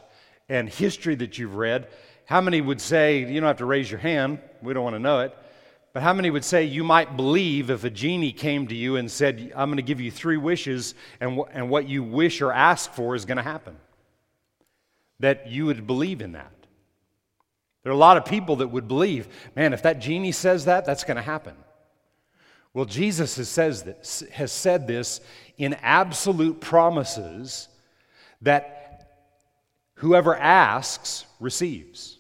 and 0.48 0.68
history 0.68 1.14
that 1.16 1.38
you've 1.38 1.54
read, 1.54 1.86
how 2.24 2.40
many 2.40 2.62
would 2.62 2.80
say, 2.80 3.20
you 3.20 3.40
don't 3.40 3.46
have 3.46 3.58
to 3.58 3.66
raise 3.66 3.90
your 3.90 4.00
hand, 4.00 4.40
we 4.62 4.72
don't 4.72 4.82
want 4.82 4.96
to 4.96 5.00
know 5.00 5.20
it, 5.20 5.36
but 5.92 6.02
how 6.02 6.14
many 6.14 6.30
would 6.30 6.44
say 6.44 6.64
you 6.64 6.82
might 6.82 7.16
believe 7.16 7.68
if 7.68 7.84
a 7.84 7.90
genie 7.90 8.32
came 8.32 8.68
to 8.68 8.74
you 8.74 8.96
and 8.96 9.10
said, 9.10 9.52
I'm 9.54 9.68
going 9.68 9.76
to 9.76 9.82
give 9.82 10.00
you 10.00 10.10
three 10.10 10.38
wishes, 10.38 10.94
and, 11.20 11.40
and 11.52 11.68
what 11.68 11.86
you 11.88 12.02
wish 12.02 12.40
or 12.40 12.52
ask 12.52 12.92
for 12.92 13.14
is 13.14 13.26
going 13.26 13.36
to 13.36 13.42
happen? 13.42 13.76
That 15.20 15.48
you 15.48 15.66
would 15.66 15.86
believe 15.86 16.22
in 16.22 16.32
that. 16.32 16.52
There 17.82 17.92
are 17.92 17.94
a 17.94 17.98
lot 17.98 18.16
of 18.16 18.24
people 18.24 18.56
that 18.56 18.68
would 18.68 18.88
believe, 18.88 19.28
man, 19.54 19.74
if 19.74 19.82
that 19.82 19.98
genie 19.98 20.32
says 20.32 20.64
that, 20.64 20.86
that's 20.86 21.04
going 21.04 21.16
to 21.16 21.22
happen. 21.22 21.54
Well, 22.78 22.84
Jesus 22.84 23.34
has, 23.38 23.48
says 23.48 23.82
this, 23.82 24.22
has 24.30 24.52
said 24.52 24.86
this 24.86 25.20
in 25.56 25.74
absolute 25.82 26.60
promises 26.60 27.66
that 28.42 29.16
whoever 29.94 30.36
asks 30.36 31.26
receives. 31.40 32.18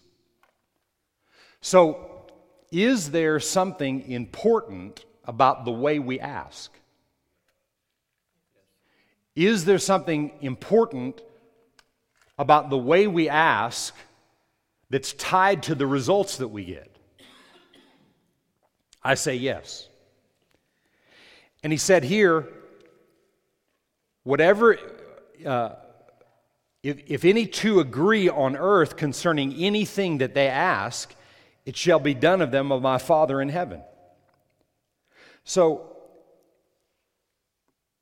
So, 1.60 2.26
is 2.72 3.12
there 3.12 3.38
something 3.38 4.10
important 4.10 5.04
about 5.26 5.64
the 5.64 5.70
way 5.70 6.00
we 6.00 6.18
ask? 6.18 6.72
Is 9.36 9.64
there 9.64 9.78
something 9.78 10.32
important 10.40 11.22
about 12.36 12.68
the 12.68 12.78
way 12.78 13.06
we 13.06 13.28
ask 13.28 13.94
that's 14.90 15.12
tied 15.12 15.62
to 15.62 15.76
the 15.76 15.86
results 15.86 16.38
that 16.38 16.48
we 16.48 16.64
get? 16.64 16.90
I 19.04 19.14
say 19.14 19.36
yes. 19.36 19.88
And 21.62 21.72
he 21.72 21.76
said 21.76 22.04
here, 22.04 22.48
whatever, 24.22 24.78
uh, 25.44 25.70
if, 26.82 26.98
if 27.06 27.24
any 27.24 27.46
two 27.46 27.80
agree 27.80 28.28
on 28.28 28.56
earth 28.56 28.96
concerning 28.96 29.54
anything 29.54 30.18
that 30.18 30.34
they 30.34 30.48
ask, 30.48 31.14
it 31.66 31.76
shall 31.76 31.98
be 31.98 32.14
done 32.14 32.40
of 32.40 32.50
them 32.50 32.70
of 32.70 32.80
my 32.80 32.98
Father 32.98 33.40
in 33.40 33.48
heaven. 33.48 33.82
So, 35.44 35.96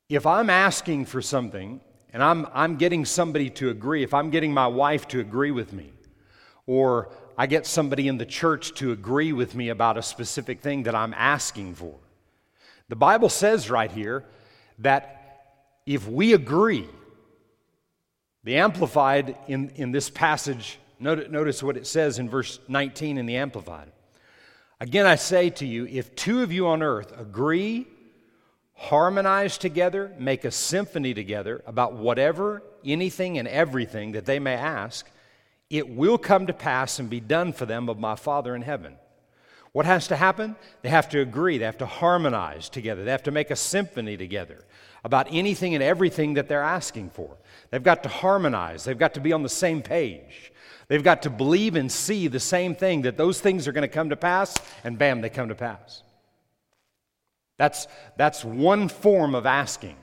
if 0.09 0.25
I'm 0.25 0.49
asking 0.49 1.05
for 1.05 1.21
something 1.21 1.81
and 2.13 2.23
I'm, 2.23 2.47
I'm 2.53 2.77
getting 2.77 3.03
somebody 3.03 3.49
to 3.51 3.69
agree, 3.69 4.03
if 4.03 4.13
I'm 4.13 4.29
getting 4.29 4.53
my 4.53 4.67
wife 4.67 5.07
to 5.09 5.19
agree 5.19 5.51
with 5.51 5.73
me, 5.73 5.91
or 6.65 7.09
I 7.37 7.47
get 7.47 7.65
somebody 7.65 8.07
in 8.07 8.17
the 8.17 8.25
church 8.25 8.73
to 8.75 8.91
agree 8.91 9.33
with 9.33 9.55
me 9.55 9.69
about 9.69 9.97
a 9.97 10.01
specific 10.01 10.61
thing 10.61 10.83
that 10.83 10.95
I'm 10.95 11.13
asking 11.13 11.75
for, 11.75 11.95
the 12.89 12.95
Bible 12.95 13.29
says 13.29 13.69
right 13.69 13.91
here 13.91 14.23
that 14.79 15.17
if 15.85 16.07
we 16.07 16.33
agree, 16.33 16.87
the 18.43 18.57
Amplified 18.57 19.37
in, 19.47 19.69
in 19.75 19.91
this 19.91 20.09
passage, 20.09 20.79
notice, 20.99 21.61
what 21.61 21.77
it 21.77 21.87
says 21.87 22.19
in 22.19 22.29
verse 22.29 22.59
19 22.67 23.17
in 23.17 23.25
the 23.25 23.37
Amplified. 23.37 23.91
Again, 24.79 25.05
I 25.05 25.15
say 25.15 25.49
to 25.51 25.65
you, 25.65 25.87
if 25.87 26.15
two 26.15 26.43
of 26.43 26.51
you 26.51 26.67
on 26.67 26.83
earth 26.83 27.17
agree, 27.19 27.87
harmonize 28.73 29.57
together, 29.57 30.13
make 30.19 30.45
a 30.45 30.51
symphony 30.51 31.13
together 31.13 31.63
about 31.65 31.93
whatever, 31.93 32.61
anything, 32.85 33.37
and 33.37 33.47
everything 33.47 34.11
that 34.11 34.25
they 34.25 34.39
may 34.39 34.53
ask, 34.53 35.09
it 35.69 35.89
will 35.89 36.17
come 36.17 36.47
to 36.47 36.53
pass 36.53 36.99
and 36.99 37.09
be 37.09 37.19
done 37.19 37.53
for 37.53 37.65
them 37.65 37.89
of 37.89 37.99
my 37.99 38.15
Father 38.15 38.55
in 38.55 38.61
heaven. 38.61 38.95
What 39.77 39.85
has 39.85 40.07
to 40.07 40.15
happen? 40.15 40.55
They 40.81 40.89
have 40.89 41.07
to 41.09 41.21
agree, 41.21 41.59
they 41.59 41.65
have 41.65 41.77
to 41.77 41.85
harmonize 41.85 42.67
together, 42.67 43.03
they 43.03 43.11
have 43.11 43.21
to 43.21 43.31
make 43.31 43.51
a 43.51 43.55
symphony 43.55 44.17
together 44.17 44.65
about 45.03 45.27
anything 45.29 45.75
and 45.75 45.83
everything 45.83 46.33
that 46.33 46.47
they're 46.47 46.63
asking 46.63 47.11
for. 47.11 47.37
They've 47.69 47.83
got 47.83 48.01
to 48.01 48.09
harmonize, 48.09 48.85
they've 48.85 48.97
got 48.97 49.13
to 49.13 49.19
be 49.19 49.33
on 49.33 49.43
the 49.43 49.49
same 49.49 49.83
page. 49.83 50.51
They've 50.87 51.03
got 51.03 51.21
to 51.21 51.29
believe 51.29 51.75
and 51.75 51.91
see 51.91 52.27
the 52.27 52.39
same 52.39 52.73
thing 52.73 53.03
that 53.03 53.17
those 53.17 53.39
things 53.39 53.67
are 53.67 53.71
going 53.71 53.83
to 53.83 53.87
come 53.87 54.09
to 54.09 54.15
pass, 54.15 54.55
and 54.83 54.97
bam, 54.97 55.21
they 55.21 55.29
come 55.29 55.49
to 55.49 55.53
pass. 55.53 56.01
That's, 57.59 57.85
that's 58.17 58.43
one 58.43 58.89
form 58.89 59.35
of 59.35 59.45
asking. 59.45 59.97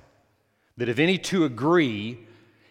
That 0.76 0.88
if 0.88 1.00
any 1.00 1.18
two 1.18 1.46
agree, 1.46 2.20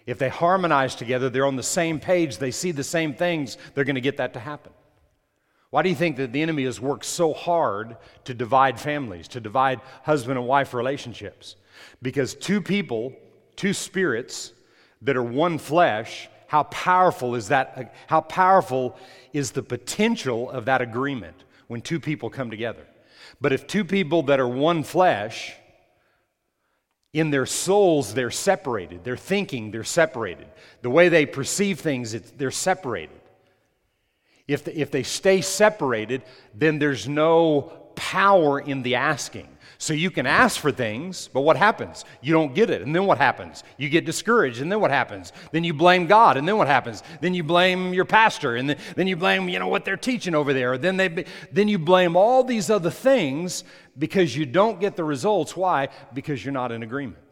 if 0.05 0.19
they 0.19 0.29
harmonize 0.29 0.95
together, 0.95 1.29
they're 1.29 1.45
on 1.45 1.57
the 1.57 1.63
same 1.63 1.99
page, 1.99 2.37
they 2.37 2.51
see 2.51 2.71
the 2.71 2.81
same 2.81 3.13
things, 3.13 3.57
they're 3.75 3.83
going 3.83 3.95
to 3.95 3.99
get 3.99 4.15
that 4.15 4.35
to 4.35 4.39
happen. 4.39 4.71
Why 5.73 5.81
do 5.81 5.89
you 5.89 5.95
think 5.95 6.17
that 6.17 6.31
the 6.31 6.43
enemy 6.43 6.65
has 6.65 6.79
worked 6.79 7.03
so 7.03 7.33
hard 7.33 7.97
to 8.25 8.35
divide 8.35 8.79
families, 8.79 9.27
to 9.29 9.39
divide 9.39 9.81
husband 10.03 10.37
and 10.37 10.47
wife 10.47 10.71
relationships? 10.71 11.55
Because 11.99 12.35
two 12.35 12.61
people, 12.61 13.11
two 13.55 13.73
spirits 13.73 14.53
that 15.01 15.17
are 15.17 15.23
one 15.23 15.57
flesh, 15.57 16.29
how 16.45 16.61
powerful 16.65 17.33
is 17.33 17.47
that? 17.47 17.95
How 18.05 18.21
powerful 18.21 18.95
is 19.33 19.49
the 19.49 19.63
potential 19.63 20.47
of 20.51 20.65
that 20.65 20.83
agreement 20.83 21.43
when 21.65 21.81
two 21.81 21.99
people 21.99 22.29
come 22.29 22.51
together? 22.51 22.85
But 23.41 23.51
if 23.51 23.65
two 23.65 23.83
people 23.83 24.21
that 24.23 24.39
are 24.39 24.47
one 24.47 24.83
flesh, 24.83 25.55
in 27.13 27.31
their 27.31 27.47
souls, 27.47 28.13
they're 28.13 28.29
separated. 28.29 29.03
Their 29.03 29.17
thinking, 29.17 29.71
they're 29.71 29.83
separated. 29.83 30.45
The 30.83 30.91
way 30.91 31.09
they 31.09 31.25
perceive 31.25 31.79
things, 31.79 32.11
they're 32.37 32.51
separated. 32.51 33.22
If, 34.47 34.65
the, 34.65 34.79
if 34.79 34.91
they 34.91 35.03
stay 35.03 35.41
separated, 35.41 36.23
then 36.53 36.79
there's 36.79 37.07
no 37.07 37.61
power 37.95 38.59
in 38.59 38.83
the 38.83 38.95
asking. 38.95 39.47
So 39.77 39.93
you 39.93 40.11
can 40.11 40.25
ask 40.25 40.59
for 40.61 40.71
things, 40.71 41.29
but 41.33 41.41
what 41.41 41.57
happens? 41.57 42.05
You 42.21 42.31
don't 42.31 42.55
get 42.55 42.69
it. 42.69 42.81
And 42.83 42.95
then 42.95 43.05
what 43.05 43.17
happens? 43.17 43.63
You 43.77 43.89
get 43.89 44.05
discouraged. 44.05 44.61
And 44.61 44.71
then 44.71 44.79
what 44.79 44.91
happens? 44.91 45.33
Then 45.51 45.65
you 45.65 45.73
blame 45.73 46.07
God. 46.07 46.37
And 46.37 46.47
then 46.47 46.57
what 46.57 46.67
happens? 46.67 47.03
Then 47.19 47.33
you 47.33 47.43
blame 47.43 47.93
your 47.93 48.05
pastor. 48.05 48.55
And 48.55 48.69
then, 48.69 48.77
then 48.95 49.07
you 49.07 49.17
blame, 49.17 49.49
you 49.49 49.59
know, 49.59 49.67
what 49.67 49.83
they're 49.83 49.97
teaching 49.97 50.35
over 50.35 50.53
there. 50.53 50.77
Then, 50.77 50.95
they, 50.95 51.25
then 51.51 51.67
you 51.67 51.79
blame 51.79 52.15
all 52.15 52.43
these 52.43 52.69
other 52.69 52.89
things 52.89 53.65
because 53.97 54.35
you 54.37 54.45
don't 54.45 54.79
get 54.79 54.95
the 54.95 55.03
results. 55.03 55.57
Why? 55.57 55.89
Because 56.13 56.43
you're 56.45 56.53
not 56.53 56.71
in 56.71 56.83
agreement. 56.83 57.22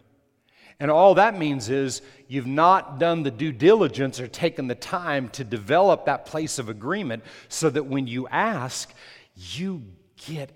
And 0.81 0.89
all 0.89 1.13
that 1.13 1.37
means 1.37 1.69
is 1.69 2.01
you've 2.27 2.47
not 2.47 2.97
done 2.97 3.21
the 3.21 3.29
due 3.29 3.51
diligence 3.51 4.19
or 4.19 4.27
taken 4.27 4.65
the 4.65 4.73
time 4.73 5.29
to 5.29 5.43
develop 5.43 6.05
that 6.05 6.25
place 6.25 6.57
of 6.57 6.69
agreement 6.69 7.23
so 7.49 7.69
that 7.69 7.85
when 7.85 8.07
you 8.07 8.27
ask, 8.29 8.91
you 9.35 9.83
get 10.25 10.49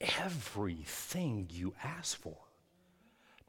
everything 0.00 1.48
you 1.50 1.74
ask 1.82 2.16
for. 2.16 2.36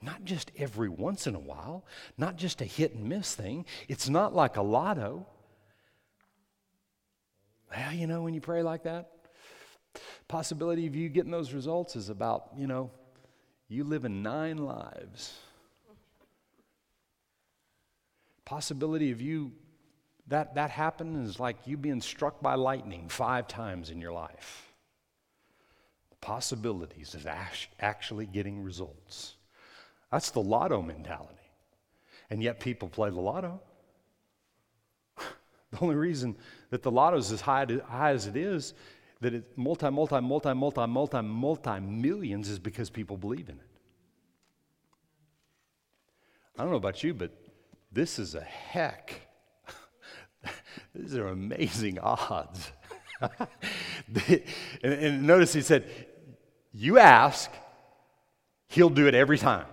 Not 0.02 0.26
just 0.26 0.52
every 0.58 0.90
once 0.90 1.28
in 1.28 1.36
a 1.36 1.40
while, 1.40 1.86
not 2.18 2.36
just 2.36 2.62
a 2.62 2.66
hit 2.66 2.96
and 2.96 3.08
miss 3.08 3.36
thing. 3.36 3.68
It's 3.88 4.10
not 4.10 4.34
like 4.34 4.58
a 4.58 4.64
lotto. 4.64 5.28
Well, 7.70 7.94
you 7.94 8.08
know, 8.08 8.24
when 8.24 8.34
you 8.34 8.42
pray 8.42 8.64
like 8.64 8.86
that, 8.86 9.12
possibility 10.28 10.88
of 10.88 10.96
you 10.96 11.10
getting 11.10 11.32
those 11.32 11.54
results 11.54 11.96
is 11.96 12.10
about, 12.10 12.50
you 12.58 12.66
know, 12.66 12.90
you 13.68 13.84
living 13.84 14.24
nine 14.24 14.58
lives. 14.58 15.38
Possibility 18.46 19.12
of 19.12 19.22
you 19.22 19.52
that 20.28 20.56
that 20.56 20.70
happening 20.70 21.26
is 21.26 21.40
like 21.40 21.58
you 21.66 21.78
being 21.78 22.02
struck 22.02 22.42
by 22.42 22.56
lightning 22.56 23.10
five 23.10 23.48
times 23.48 23.90
in 23.90 24.00
your 24.00 24.14
life 24.14 24.74
possibilities 26.24 27.14
of 27.16 27.28
actually 27.82 28.26
getting 28.26 28.64
results. 28.64 29.36
That's 30.10 30.32
the 30.32 30.40
lotto 30.40 30.82
mentality. 30.82 31.52
And 32.30 32.42
yet 32.42 32.62
people 32.62 32.88
play 32.88 33.10
the 33.10 33.20
lotto. 33.20 33.60
the 35.18 35.80
only 35.82 35.96
reason 35.96 36.38
that 36.70 36.82
the 36.82 36.90
lotto 36.90 37.18
is 37.18 37.30
as 37.34 37.42
high, 37.42 37.68
high 37.90 38.12
as 38.12 38.26
it 38.26 38.38
is, 38.38 38.74
that 39.20 39.34
it's 39.34 39.50
multi, 39.58 39.90
multi, 39.90 40.22
multi, 40.22 40.54
multi, 40.54 40.88
multi, 40.88 41.22
multi 41.22 41.80
millions 41.82 42.48
is 42.48 42.58
because 42.58 42.90
people 42.90 43.18
believe 43.18 43.50
in 43.50 43.56
it. 43.56 43.68
I 46.58 46.62
don't 46.62 46.72
know 46.72 46.78
about 46.78 47.04
you, 47.04 47.14
but 47.14 47.32
this 47.94 48.20
is 48.20 48.36
a 48.36 48.42
heck. 48.42 49.22
These 50.96 51.16
are 51.16 51.28
amazing 51.28 52.00
odds. 52.00 52.72
and, 53.22 54.44
and 54.84 55.24
notice 55.24 55.54
he 55.54 55.62
said, 55.62 55.86
you 56.74 56.98
ask, 56.98 57.52
He'll 58.68 58.90
do 58.90 59.08
it 59.08 59.14
every 59.14 59.38
time. 59.38 59.68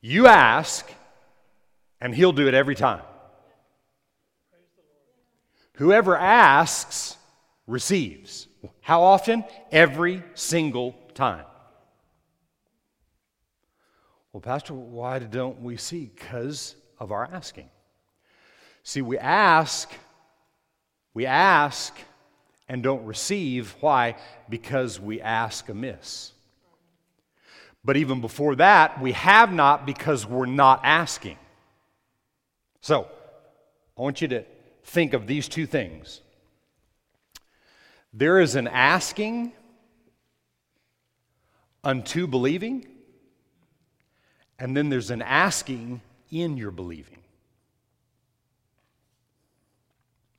You 0.00 0.26
ask, 0.26 0.90
and 2.00 2.12
He'll 2.12 2.32
do 2.32 2.48
it 2.48 2.54
every 2.54 2.74
time. 2.74 3.02
Whoever 5.74 6.16
asks 6.16 7.16
receives. 7.68 8.48
How 8.80 9.02
often? 9.02 9.44
Every 9.70 10.24
single 10.34 10.96
time. 11.14 11.44
Well, 14.38 14.54
Pastor, 14.54 14.74
why 14.74 15.18
don't 15.18 15.62
we 15.62 15.76
see? 15.76 16.12
Because 16.14 16.76
of 17.00 17.10
our 17.10 17.28
asking. 17.32 17.68
See, 18.84 19.02
we 19.02 19.18
ask, 19.18 19.90
we 21.12 21.26
ask 21.26 21.92
and 22.68 22.80
don't 22.80 23.04
receive. 23.04 23.74
Why? 23.80 24.14
Because 24.48 25.00
we 25.00 25.20
ask 25.20 25.68
amiss. 25.68 26.34
But 27.84 27.96
even 27.96 28.20
before 28.20 28.54
that, 28.54 29.02
we 29.02 29.10
have 29.10 29.52
not 29.52 29.84
because 29.84 30.24
we're 30.24 30.46
not 30.46 30.82
asking. 30.84 31.38
So, 32.80 33.08
I 33.96 34.00
want 34.00 34.22
you 34.22 34.28
to 34.28 34.44
think 34.84 35.14
of 35.14 35.26
these 35.26 35.48
two 35.48 35.66
things. 35.66 36.20
There 38.12 38.38
is 38.38 38.54
an 38.54 38.68
asking 38.68 39.52
unto 41.82 42.28
believing, 42.28 42.86
and 44.58 44.76
then 44.76 44.88
there's 44.88 45.10
an 45.10 45.22
asking 45.22 46.00
in 46.30 46.56
your 46.56 46.70
believing. 46.70 47.18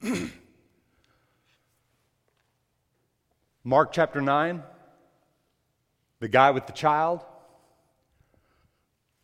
Mark 3.63 3.91
chapter 3.91 4.21
9, 4.21 4.63
the 6.19 6.27
guy 6.27 6.51
with 6.51 6.67
the 6.67 6.73
child. 6.73 7.21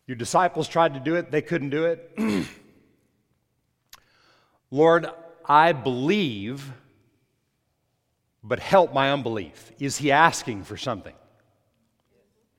Your 0.08 0.15
disciples 0.15 0.67
tried 0.67 0.93
to 0.93 0.99
do 0.99 1.15
it, 1.15 1.31
they 1.31 1.41
couldn't 1.41 1.71
do 1.71 1.86
it. 1.86 2.12
Lord, 4.71 5.08
I 5.45 5.71
believe, 5.73 6.71
but 8.43 8.60
help 8.60 8.93
my 8.93 9.12
unbelief. 9.12 9.71
Is 9.79 9.97
he 9.97 10.12
asking 10.12 10.63
for 10.63 10.77
something? 10.77 11.15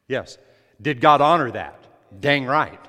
Yes. 0.08 0.38
Did 0.80 1.00
God 1.00 1.20
honor 1.20 1.50
that? 1.52 1.85
Dang 2.20 2.46
right. 2.46 2.80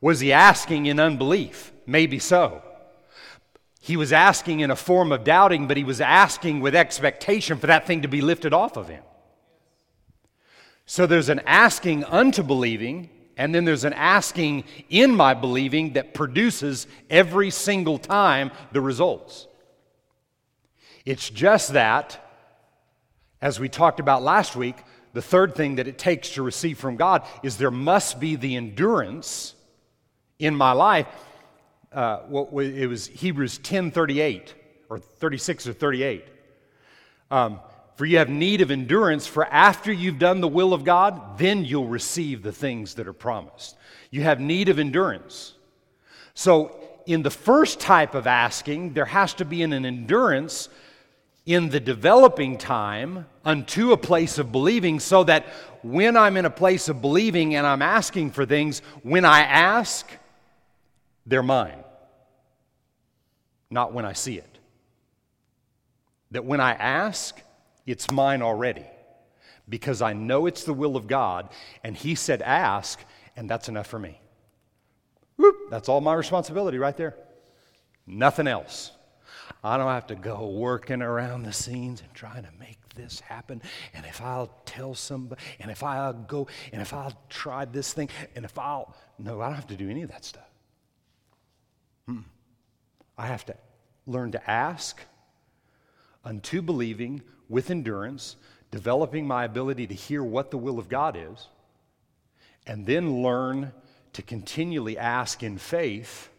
Was 0.00 0.20
he 0.20 0.32
asking 0.32 0.86
in 0.86 0.98
unbelief? 0.98 1.72
Maybe 1.86 2.18
so. 2.18 2.62
He 3.80 3.96
was 3.96 4.12
asking 4.12 4.60
in 4.60 4.70
a 4.70 4.76
form 4.76 5.10
of 5.10 5.24
doubting, 5.24 5.66
but 5.66 5.76
he 5.76 5.84
was 5.84 6.00
asking 6.00 6.60
with 6.60 6.74
expectation 6.74 7.58
for 7.58 7.66
that 7.66 7.86
thing 7.86 8.02
to 8.02 8.08
be 8.08 8.20
lifted 8.20 8.52
off 8.52 8.76
of 8.76 8.88
him. 8.88 9.02
So 10.86 11.06
there's 11.06 11.28
an 11.28 11.40
asking 11.46 12.04
unto 12.04 12.42
believing, 12.42 13.10
and 13.36 13.54
then 13.54 13.64
there's 13.64 13.84
an 13.84 13.92
asking 13.92 14.64
in 14.88 15.14
my 15.16 15.34
believing 15.34 15.94
that 15.94 16.14
produces 16.14 16.86
every 17.10 17.50
single 17.50 17.98
time 17.98 18.50
the 18.72 18.80
results. 18.80 19.46
It's 21.04 21.28
just 21.28 21.72
that, 21.72 22.20
as 23.40 23.58
we 23.58 23.68
talked 23.68 23.98
about 23.98 24.22
last 24.22 24.54
week, 24.54 24.76
the 25.12 25.22
third 25.22 25.54
thing 25.54 25.76
that 25.76 25.86
it 25.86 25.98
takes 25.98 26.30
to 26.34 26.42
receive 26.42 26.78
from 26.78 26.96
God 26.96 27.26
is 27.42 27.56
there 27.56 27.70
must 27.70 28.18
be 28.18 28.36
the 28.36 28.56
endurance 28.56 29.54
in 30.38 30.54
my 30.54 30.72
life. 30.72 31.06
Uh, 31.92 32.18
what, 32.20 32.64
it 32.64 32.86
was 32.86 33.06
Hebrews 33.06 33.58
10 33.58 33.90
38 33.90 34.54
or 34.88 34.98
36 34.98 35.66
or 35.68 35.72
38. 35.72 36.24
Um, 37.30 37.60
for 37.96 38.06
you 38.06 38.18
have 38.18 38.30
need 38.30 38.62
of 38.62 38.70
endurance, 38.70 39.26
for 39.26 39.44
after 39.46 39.92
you've 39.92 40.18
done 40.18 40.40
the 40.40 40.48
will 40.48 40.72
of 40.72 40.84
God, 40.84 41.38
then 41.38 41.64
you'll 41.64 41.86
receive 41.86 42.42
the 42.42 42.52
things 42.52 42.94
that 42.94 43.06
are 43.06 43.12
promised. 43.12 43.76
You 44.10 44.22
have 44.22 44.40
need 44.40 44.68
of 44.68 44.78
endurance. 44.78 45.54
So, 46.34 46.78
in 47.04 47.22
the 47.22 47.30
first 47.30 47.80
type 47.80 48.14
of 48.14 48.26
asking, 48.26 48.94
there 48.94 49.04
has 49.04 49.34
to 49.34 49.44
be 49.44 49.62
an, 49.62 49.72
an 49.72 49.84
endurance 49.84 50.68
in 51.44 51.68
the 51.68 51.80
developing 51.80 52.56
time 52.56 53.26
unto 53.44 53.92
a 53.92 53.96
place 53.96 54.38
of 54.38 54.52
believing, 54.52 55.00
so 55.00 55.24
that 55.24 55.46
when 55.82 56.16
I'm 56.16 56.36
in 56.36 56.44
a 56.44 56.50
place 56.50 56.88
of 56.88 57.00
believing 57.00 57.54
and 57.54 57.66
I'm 57.66 57.82
asking 57.82 58.30
for 58.30 58.46
things, 58.46 58.80
when 59.02 59.24
I 59.24 59.40
ask, 59.40 60.06
they're 61.26 61.42
mine, 61.42 61.82
not 63.70 63.92
when 63.92 64.04
I 64.04 64.12
see 64.12 64.38
it. 64.38 64.58
That 66.30 66.44
when 66.44 66.60
I 66.60 66.72
ask, 66.72 67.40
it's 67.86 68.10
mine 68.10 68.42
already 68.42 68.86
because 69.68 70.02
I 70.02 70.12
know 70.12 70.46
it's 70.46 70.64
the 70.64 70.74
will 70.74 70.96
of 70.96 71.06
God, 71.06 71.48
and 71.82 71.96
He 71.96 72.14
said, 72.14 72.42
Ask, 72.42 73.00
and 73.36 73.48
that's 73.48 73.68
enough 73.68 73.86
for 73.86 73.98
me. 73.98 74.20
Whoop, 75.36 75.70
that's 75.70 75.88
all 75.88 76.00
my 76.00 76.14
responsibility 76.14 76.78
right 76.78 76.96
there. 76.96 77.16
Nothing 78.06 78.46
else. 78.46 78.92
I 79.64 79.76
don't 79.76 79.88
have 79.88 80.08
to 80.08 80.14
go 80.14 80.48
working 80.48 81.02
around 81.02 81.44
the 81.44 81.52
scenes 81.52 82.00
and 82.00 82.12
trying 82.14 82.42
to 82.42 82.50
make 82.58 82.81
this 82.94 83.20
happen. 83.20 83.62
And 83.94 84.04
if 84.06 84.20
I'll 84.20 84.50
tell 84.64 84.94
somebody, 84.94 85.40
and 85.60 85.70
if 85.70 85.82
I'll 85.82 86.12
go, 86.12 86.48
and 86.72 86.82
if 86.82 86.92
I'll 86.92 87.16
try 87.28 87.64
this 87.64 87.92
thing, 87.92 88.08
and 88.34 88.44
if 88.44 88.58
I'll. 88.58 88.96
No, 89.18 89.40
I 89.40 89.46
don't 89.46 89.54
have 89.54 89.66
to 89.68 89.76
do 89.76 89.88
any 89.88 90.02
of 90.02 90.10
that 90.10 90.24
stuff. 90.24 90.48
Hmm. 92.06 92.20
I 93.16 93.26
have 93.26 93.44
to 93.46 93.56
learn 94.06 94.32
to 94.32 94.50
ask 94.50 95.00
unto 96.24 96.62
believing 96.62 97.22
with 97.48 97.70
endurance, 97.70 98.36
developing 98.70 99.26
my 99.26 99.44
ability 99.44 99.86
to 99.86 99.94
hear 99.94 100.22
what 100.22 100.50
the 100.50 100.58
will 100.58 100.78
of 100.78 100.88
God 100.88 101.16
is, 101.16 101.48
and 102.66 102.86
then 102.86 103.22
learn 103.22 103.72
to 104.12 104.22
continually 104.22 104.98
ask 104.98 105.42
in 105.42 105.58
faith. 105.58 106.30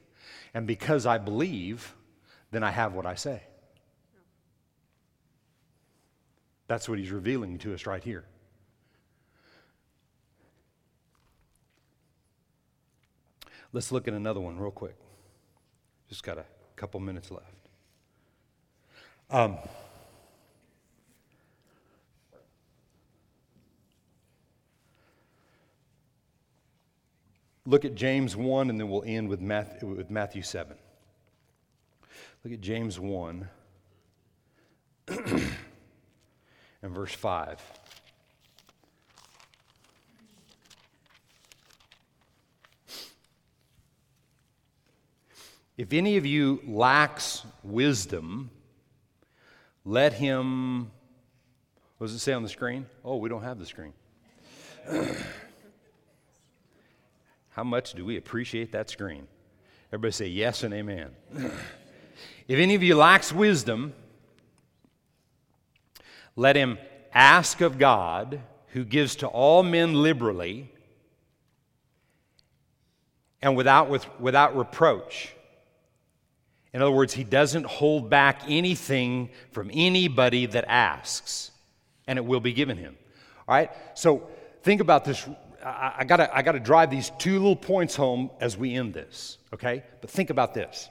And 0.54 0.68
because 0.68 1.06
I 1.06 1.18
believe, 1.18 1.96
then 2.52 2.63
I 2.63 2.72
have 2.72 2.94
what 2.94 3.06
I 3.06 3.16
say. 3.16 3.44
That's 6.67 6.88
what 6.88 6.97
he's 6.97 7.12
revealing 7.12 7.58
to 7.60 7.73
us 7.73 7.86
right 7.86 8.04
here. 8.04 8.26
Let's 13.71 13.91
look 13.91 14.08
at 14.08 14.13
another 14.13 14.39
one 14.39 14.60
real 14.60 14.71
quick. 14.71 14.95
Just 16.10 16.23
got 16.23 16.38
a 16.38 16.45
couple 16.76 16.99
minutes 16.99 17.32
left. 17.32 17.69
Um, 19.30 19.58
Look 27.65 27.86
at 27.86 27.95
James 27.95 28.36
1, 28.36 28.69
and 28.69 28.78
then 28.78 28.89
we'll 28.89 29.06
end 29.06 29.30
with 29.30 29.39
Matthew, 29.39 29.88
with 29.88 30.10
Matthew 30.10 30.41
7. 30.41 30.76
Look 32.43 32.54
at 32.54 32.60
James 32.60 32.99
1 32.99 33.47
and 36.84 36.93
verse 36.93 37.13
5. 37.13 37.60
If 45.76 45.91
any 45.91 46.17
of 46.17 46.26
you 46.26 46.62
lacks 46.67 47.43
wisdom, 47.63 48.52
let 49.86 50.13
him. 50.13 50.91
What 51.98 52.08
does 52.08 52.15
it 52.15 52.19
say 52.19 52.34
on 52.34 52.43
the 52.43 52.50
screen? 52.50 52.86
Oh, 53.04 53.15
we 53.15 53.28
don't 53.28 53.41
have 53.41 53.58
the 53.58 53.65
screen. 53.65 53.93
How 57.50 57.63
much 57.63 57.93
do 57.93 58.06
we 58.06 58.17
appreciate 58.17 58.72
that 58.74 58.89
screen? 58.89 59.28
Everybody 59.91 60.12
say 60.12 60.28
yes 60.28 60.63
and 60.63 60.74
amen. 60.74 61.12
if 62.48 62.60
any 62.60 62.76
of 62.76 62.84
you 62.84 62.96
lacks 62.96 63.32
wisdom, 63.34 63.93
let 66.36 66.56
him 66.56 66.78
ask 67.13 67.62
of 67.62 67.78
God, 67.78 68.41
who 68.69 68.84
gives 68.84 69.17
to 69.17 69.28
all 69.28 69.62
men 69.62 69.93
liberally 69.93 70.72
and 73.41 73.56
without, 73.56 73.89
with, 73.89 74.08
without 74.19 74.58
reproach. 74.58 75.36
In 76.74 76.82
other 76.82 76.91
words, 76.91 77.13
he 77.13 77.24
doesn't 77.24 77.65
hold 77.65 78.10
back 78.10 78.41
anything 78.48 79.30
from 79.52 79.69
anybody 79.72 80.48
that 80.48 80.65
asks, 80.67 81.52
and 82.08 82.17
it 82.17 82.26
will 82.26 82.39
be 82.39 82.54
given 82.54 82.78
him. 82.78 82.98
All 83.48 83.56
right? 83.56 83.69
So 83.93 84.28
think 84.63 84.82
about 84.82 85.06
this 85.06 85.28
I, 85.63 85.93
I, 86.00 86.04
gotta, 86.04 86.36
I 86.36 86.41
gotta 86.41 86.60
drive 86.60 86.89
these 86.89 87.12
two 87.17 87.34
little 87.34 87.56
points 87.56 87.96
home 87.96 88.30
as 88.39 88.58
we 88.58 88.74
end 88.74 88.93
this, 88.93 89.38
okay? 89.54 89.84
But 90.02 90.10
think 90.10 90.30
about 90.30 90.54
this. 90.54 90.89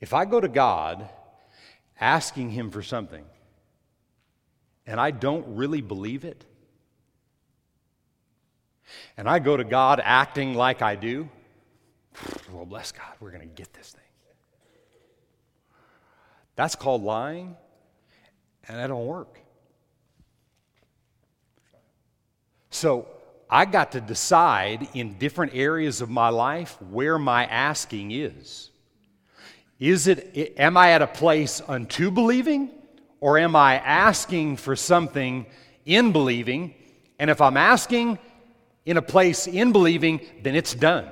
If 0.00 0.12
I 0.12 0.24
go 0.24 0.40
to 0.40 0.48
God 0.48 1.08
asking 2.00 2.50
Him 2.50 2.70
for 2.70 2.82
something 2.82 3.24
and 4.86 5.00
I 5.00 5.10
don't 5.10 5.56
really 5.56 5.80
believe 5.80 6.24
it, 6.24 6.44
and 9.16 9.28
I 9.28 9.38
go 9.38 9.56
to 9.56 9.64
God 9.64 10.00
acting 10.02 10.54
like 10.54 10.82
I 10.82 10.94
do, 10.94 11.28
well, 12.52 12.66
bless 12.66 12.92
God, 12.92 13.14
we're 13.20 13.30
going 13.30 13.48
to 13.48 13.54
get 13.54 13.72
this 13.72 13.92
thing. 13.92 14.00
That's 16.56 16.74
called 16.74 17.02
lying, 17.02 17.56
and 18.68 18.78
that 18.78 18.88
don't 18.88 19.06
work. 19.06 19.40
So 22.70 23.08
I 23.48 23.64
got 23.64 23.92
to 23.92 24.00
decide 24.00 24.88
in 24.94 25.18
different 25.18 25.54
areas 25.54 26.00
of 26.00 26.10
my 26.10 26.28
life 26.28 26.80
where 26.90 27.18
my 27.18 27.46
asking 27.46 28.10
is. 28.10 28.70
Is 29.78 30.06
it, 30.06 30.54
am 30.56 30.76
I 30.76 30.92
at 30.92 31.02
a 31.02 31.06
place 31.06 31.60
unto 31.66 32.10
believing, 32.10 32.70
or 33.20 33.38
am 33.38 33.56
I 33.56 33.76
asking 33.78 34.56
for 34.58 34.76
something 34.76 35.46
in 35.84 36.12
believing? 36.12 36.74
And 37.18 37.30
if 37.30 37.40
I'm 37.40 37.56
asking 37.56 38.18
in 38.84 38.96
a 38.96 39.02
place 39.02 39.46
in 39.46 39.72
believing, 39.72 40.20
then 40.42 40.54
it's 40.54 40.74
done. 40.74 41.08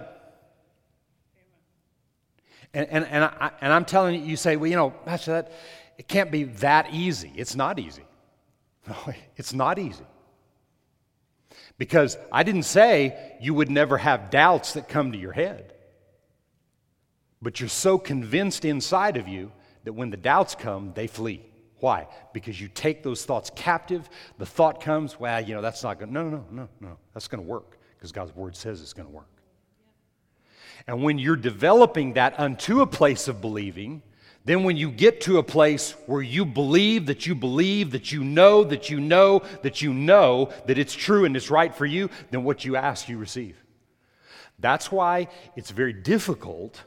And, 2.75 2.89
and, 2.89 3.05
and, 3.07 3.25
I, 3.25 3.51
and 3.61 3.73
I'm 3.73 3.85
telling 3.85 4.15
you, 4.15 4.27
you 4.27 4.37
say, 4.37 4.57
well, 4.57 4.71
you 4.71 4.77
know, 4.77 4.91
Pastor, 4.91 5.33
that, 5.33 5.53
it 5.99 6.09
can't 6.09 6.31
be 6.31 6.45
that 6.45 6.93
easy. 6.93 7.33
It's 7.37 7.55
not 7.55 7.79
easy. 7.79 8.05
No, 8.87 8.97
it's 9.37 9.53
not 9.53 9.79
easy. 9.79 10.05
Because 11.79 12.17
I 12.31 12.43
didn't 12.43 12.63
say 12.63 13.37
you 13.41 13.55
would 13.55 13.71
never 13.71 13.99
have 13.99 14.31
doubts 14.31 14.75
that 14.75 14.89
come 14.89 15.13
to 15.13 15.19
your 15.19 15.33
head. 15.33 15.72
But 17.43 17.59
you're 17.59 17.69
so 17.69 17.99
convinced 17.99 18.65
inside 18.65 19.17
of 19.17 19.27
you 19.27 19.53
that 19.85 19.93
when 19.93 20.11
the 20.11 20.17
doubts 20.17 20.55
come, 20.55 20.93
they 20.95 21.09
flee. 21.09 21.45
Why? 21.81 22.07
Because 22.33 22.61
you 22.61 22.69
take 22.69 23.03
those 23.03 23.25
thoughts 23.25 23.51
captive. 23.57 24.09
The 24.39 24.47
thought 24.47 24.81
comes, 24.81 25.19
well, 25.19 25.41
you 25.41 25.53
know, 25.53 25.61
that's 25.61 25.83
not 25.83 25.99
going 25.99 26.09
to, 26.09 26.15
no, 26.15 26.29
no, 26.29 26.45
no, 26.51 26.69
no, 26.81 26.97
that's 27.13 27.27
going 27.27 27.43
to 27.43 27.49
work 27.49 27.79
because 27.97 28.13
God's 28.13 28.35
word 28.37 28.55
says 28.55 28.81
it's 28.81 28.93
going 28.93 29.09
to 29.09 29.15
work. 29.15 29.27
And 30.87 31.03
when 31.03 31.19
you're 31.19 31.37
developing 31.37 32.13
that 32.15 32.39
unto 32.39 32.81
a 32.81 32.87
place 32.87 33.27
of 33.27 33.41
believing, 33.41 34.03
then, 34.45 34.65
when 34.65 34.77
you 34.77 34.91
get 34.91 35.21
to 35.23 35.39
a 35.39 35.43
place 35.45 35.93
where 36.07 36.21
you 36.21 36.45
believe 36.45 37.07
that 37.07 37.27
you 37.27 37.35
believe, 37.37 37.93
that 37.93 38.11
you 38.11 38.25
know, 38.25 38.65
that 38.65 38.91
you 38.91 38.99
know, 38.99 39.43
that 39.63 39.81
you 39.81 39.95
know 39.95 40.51
that 40.67 40.79
it's 40.79 40.95
true 40.95 41.25
and 41.25 41.37
it's 41.37 41.49
right 41.49 41.73
for 41.73 41.87
you, 41.87 42.11
then 42.33 42.43
what 42.43 42.65
you 42.65 42.75
ask, 42.75 43.09
you 43.09 43.19
receive. 43.19 43.57
That's 44.59 44.91
why 44.91 45.29
it's 45.55 45.71
very 45.71 45.93
difficult 45.93 46.83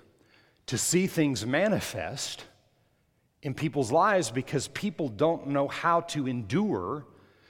to 0.67 0.77
see 0.77 1.07
things 1.07 1.45
manifest 1.45 2.45
in 3.41 3.53
people's 3.53 3.91
lives 3.91 4.31
because 4.31 4.67
people 4.67 5.07
don't 5.07 5.47
know 5.47 5.67
how 5.67 6.01
to 6.01 6.27
endure 6.27 7.05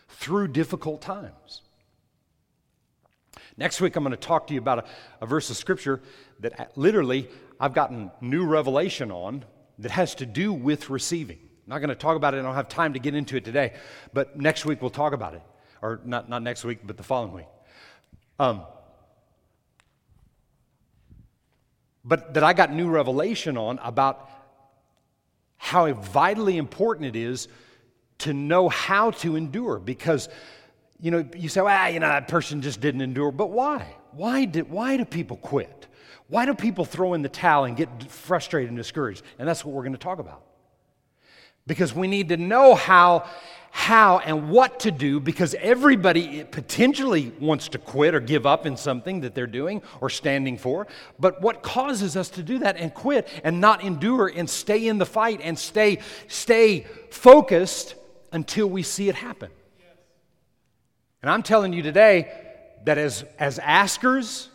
through 0.10 0.50
difficult 0.50 1.02
times. 1.02 1.62
Next 3.58 3.80
week, 3.80 3.96
I'm 3.96 4.04
going 4.04 4.12
to 4.12 4.18
talk 4.18 4.48
to 4.48 4.54
you 4.54 4.60
about 4.60 4.80
a, 4.80 4.86
a 5.22 5.26
verse 5.26 5.50
of 5.50 5.56
scripture 5.56 6.02
that 6.42 6.78
literally 6.78 7.30
I've 7.60 7.74
gotten 7.74 8.12
new 8.20 8.46
revelation 8.46 9.12
on 9.12 9.46
that 9.80 9.92
has 9.92 10.16
to 10.16 10.26
do 10.26 10.52
with 10.52 10.89
receiving. 10.89 11.38
I'm 11.38 11.70
not 11.70 11.78
going 11.80 11.89
to 11.89 11.96
talk 11.96 12.18
about 12.18 12.34
it, 12.34 12.39
I 12.39 12.42
don't 12.42 12.56
have 12.56 12.70
time 12.70 12.94
to 12.94 13.00
get 13.00 13.16
into 13.16 13.38
it 13.38 13.46
today, 13.46 13.74
but 14.14 14.38
next 14.38 14.66
week 14.66 14.82
we'll 14.82 14.92
talk 14.92 15.14
about 15.14 15.34
it. 15.34 15.42
Or 15.82 16.02
not, 16.04 16.30
not 16.30 16.42
next 16.42 16.64
week, 16.64 16.80
but 16.84 16.98
the 16.98 17.04
following 17.04 17.34
week. 17.34 17.48
Um, 18.39 18.64
but 22.06 22.36
that 22.36 22.43
I 22.43 22.53
got 22.53 22.72
new 22.72 22.88
revelation 22.88 23.58
on 23.58 23.80
about 23.80 24.30
how 25.58 25.91
vitally 25.91 26.58
important 26.58 27.08
it 27.08 27.16
is 27.16 27.47
to 28.20 28.34
know 28.34 28.70
how 28.70 29.12
to 29.12 29.36
endure. 29.36 29.80
Because 29.80 30.30
you 31.01 31.12
know 31.12 31.28
you 31.36 31.49
say 31.49 31.62
well 31.62 31.91
you 31.91 31.99
know 31.99 32.08
that 32.08 32.28
person 32.28 32.62
just 32.62 32.80
didn't 32.80 33.01
endure. 33.01 33.32
But 33.32 33.47
why? 33.47 33.95
Why 34.12 34.45
did 34.45 34.70
why 34.70 34.97
do 34.97 35.03
people 35.03 35.38
quit? 35.38 35.88
Why 36.28 36.45
do 36.45 36.53
people 36.53 36.86
throw 36.86 37.14
in 37.14 37.22
the 37.22 37.30
towel 37.30 37.66
and 37.66 37.76
get 37.76 38.12
frustrated 38.12 38.70
and 38.70 38.78
discouraged? 38.78 39.24
And 39.38 39.47
that's 39.47 39.66
what 39.66 39.74
we're 39.76 39.84
going 39.84 39.93
to 39.93 39.99
talk 39.99 40.20
about. 40.20 40.43
Because 41.68 41.93
we 41.93 42.08
need 42.08 42.30
to 42.30 42.38
know 42.38 42.76
how 42.76 43.28
how 43.76 44.20
and 44.20 44.50
what 44.50 44.80
to 44.80 44.90
do 44.90 45.20
because 45.20 45.54
everybody 45.56 46.46
potentially 46.46 47.34
wants 47.42 47.68
to 47.68 47.78
quit 47.78 48.16
or 48.16 48.22
give 48.22 48.46
up 48.46 48.66
in 48.66 48.78
something 48.78 49.20
that 49.20 49.36
they're 49.36 49.46
doing 49.46 49.82
or 50.00 50.10
standing 50.10 50.58
for. 50.58 50.88
But 51.20 51.42
what 51.42 51.62
causes 51.62 52.16
us 52.16 52.30
to 52.30 52.42
do 52.42 52.60
that 52.60 52.78
and 52.78 52.94
quit 52.94 53.28
and 53.44 53.60
not 53.60 53.84
endure 53.84 54.32
and 54.34 54.50
stay 54.50 54.88
in 54.88 54.98
the 54.98 55.06
fight 55.06 55.42
and 55.44 55.60
stay, 55.60 56.00
stay 56.30 56.86
focused 57.12 57.96
until 58.32 58.68
we 58.68 58.82
see 58.82 59.10
it 59.10 59.16
happen? 59.16 59.52
And 61.22 61.30
I'm 61.30 61.44
telling 61.44 61.74
you 61.74 61.82
today 61.82 62.32
that 62.86 62.98
as, 62.98 63.26
as 63.38 63.60
askers, 63.60 64.50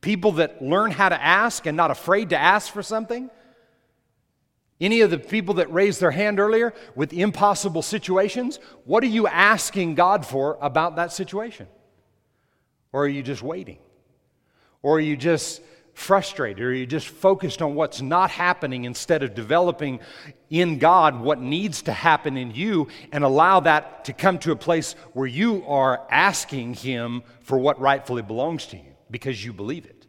people 0.00 0.32
that 0.32 0.60
learn 0.60 0.90
how 0.90 1.08
to 1.08 1.22
ask 1.22 1.66
and 1.66 1.76
not 1.76 1.92
afraid 1.92 2.30
to 2.30 2.36
ask 2.36 2.72
for 2.72 2.82
something, 2.82 3.30
any 4.80 5.00
of 5.00 5.10
the 5.10 5.18
people 5.18 5.54
that 5.54 5.72
raised 5.72 6.00
their 6.00 6.10
hand 6.10 6.38
earlier 6.38 6.74
with 6.94 7.12
impossible 7.12 7.82
situations, 7.82 8.58
what 8.84 9.02
are 9.02 9.08
you 9.08 9.26
asking 9.26 9.94
God 9.94 10.26
for 10.26 10.58
about 10.60 10.96
that 10.96 11.12
situation? 11.12 11.66
Or 12.92 13.04
are 13.04 13.08
you 13.08 13.22
just 13.22 13.42
waiting? 13.42 13.78
Or 14.82 14.96
are 14.96 15.00
you 15.00 15.16
just 15.16 15.62
frustrated? 15.94 16.62
Or 16.62 16.68
are 16.68 16.74
you 16.74 16.86
just 16.86 17.08
focused 17.08 17.62
on 17.62 17.74
what's 17.74 18.02
not 18.02 18.30
happening 18.30 18.84
instead 18.84 19.22
of 19.22 19.34
developing 19.34 20.00
in 20.50 20.78
God 20.78 21.18
what 21.20 21.40
needs 21.40 21.82
to 21.82 21.92
happen 21.92 22.36
in 22.36 22.54
you 22.54 22.88
and 23.12 23.24
allow 23.24 23.60
that 23.60 24.04
to 24.04 24.12
come 24.12 24.38
to 24.40 24.52
a 24.52 24.56
place 24.56 24.94
where 25.14 25.26
you 25.26 25.64
are 25.66 26.06
asking 26.10 26.74
Him 26.74 27.22
for 27.40 27.58
what 27.58 27.80
rightfully 27.80 28.22
belongs 28.22 28.66
to 28.66 28.76
you 28.76 28.94
because 29.10 29.42
you 29.42 29.54
believe 29.54 29.86
it? 29.86 30.06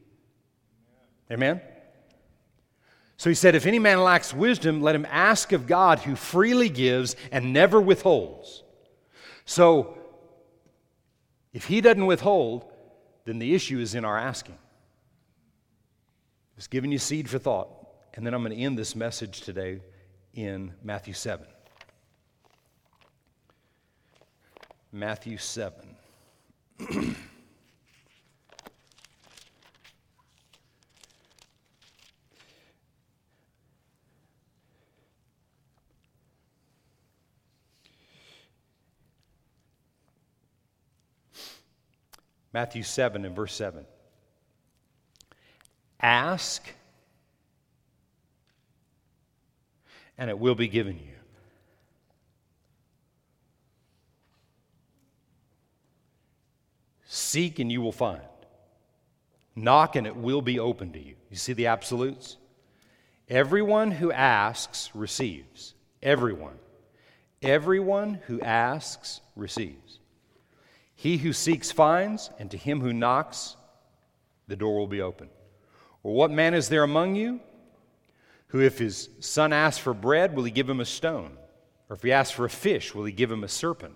Amen? 1.31 1.61
So 3.17 3.29
he 3.29 3.35
said, 3.35 3.55
If 3.55 3.65
any 3.65 3.79
man 3.79 4.01
lacks 4.01 4.33
wisdom, 4.33 4.81
let 4.81 4.95
him 4.95 5.07
ask 5.09 5.51
of 5.51 5.67
God 5.67 5.99
who 5.99 6.15
freely 6.15 6.69
gives 6.69 7.15
and 7.31 7.51
never 7.51 7.81
withholds. 7.81 8.63
So 9.45 9.97
if 11.51 11.65
he 11.65 11.81
doesn't 11.81 12.05
withhold, 12.05 12.65
then 13.25 13.39
the 13.39 13.55
issue 13.55 13.79
is 13.79 13.95
in 13.95 14.05
our 14.05 14.17
asking. 14.17 14.57
Just 16.55 16.69
giving 16.69 16.91
you 16.91 16.99
seed 16.99 17.29
for 17.29 17.39
thought. 17.39 17.69
And 18.13 18.25
then 18.25 18.33
I'm 18.33 18.43
going 18.43 18.55
to 18.55 18.61
end 18.61 18.77
this 18.77 18.95
message 18.95 19.41
today 19.41 19.81
in 20.33 20.73
Matthew 20.83 21.13
7. 21.13 21.45
Matthew 24.91 25.37
7. 25.37 25.73
Matthew 42.57 42.81
7 42.81 43.23
and 43.23 43.35
verse 43.35 43.53
7. 43.53 43.85
Ask, 46.01 46.67
and 50.17 50.31
it 50.31 50.39
will 50.39 50.55
be 50.55 50.67
given 50.67 50.97
you. 50.97 51.13
Seek, 57.05 57.59
and 57.59 57.71
you 57.71 57.79
will 57.79 57.91
find. 57.91 58.21
Knock, 59.55 59.95
and 59.95 60.07
it 60.07 60.15
will 60.15 60.41
be 60.41 60.57
open 60.57 60.93
to 60.93 60.99
you. 60.99 61.13
You 61.29 61.37
see 61.37 61.53
the 61.53 61.67
absolutes? 61.67 62.37
Everyone 63.29 63.91
who 63.91 64.11
asks 64.11 64.89
receives. 64.95 65.75
Everyone. 66.01 66.57
Everyone 67.43 68.15
who 68.25 68.41
asks 68.41 69.21
receives. 69.35 69.99
He 70.99 71.17
who 71.17 71.31
seeks 71.31 71.71
finds, 71.71 72.31
and 72.39 72.49
to 72.49 72.57
him 72.57 72.81
who 72.81 72.91
knocks, 72.91 73.55
the 74.47 74.55
door 74.55 74.75
will 74.75 74.87
be 74.87 74.99
open. 74.99 75.29
Or 76.01 76.15
what 76.15 76.31
man 76.31 76.55
is 76.55 76.69
there 76.69 76.81
among 76.81 77.15
you 77.15 77.39
who, 78.47 78.61
if 78.61 78.79
his 78.79 79.09
son 79.19 79.53
asks 79.53 79.77
for 79.77 79.93
bread, 79.93 80.35
will 80.35 80.43
he 80.43 80.49
give 80.49 80.67
him 80.67 80.79
a 80.79 80.85
stone? 80.85 81.37
Or 81.87 81.95
if 81.95 82.01
he 82.01 82.11
asks 82.11 82.33
for 82.33 82.45
a 82.45 82.49
fish, 82.49 82.95
will 82.95 83.05
he 83.05 83.11
give 83.11 83.31
him 83.31 83.43
a 83.43 83.47
serpent? 83.47 83.93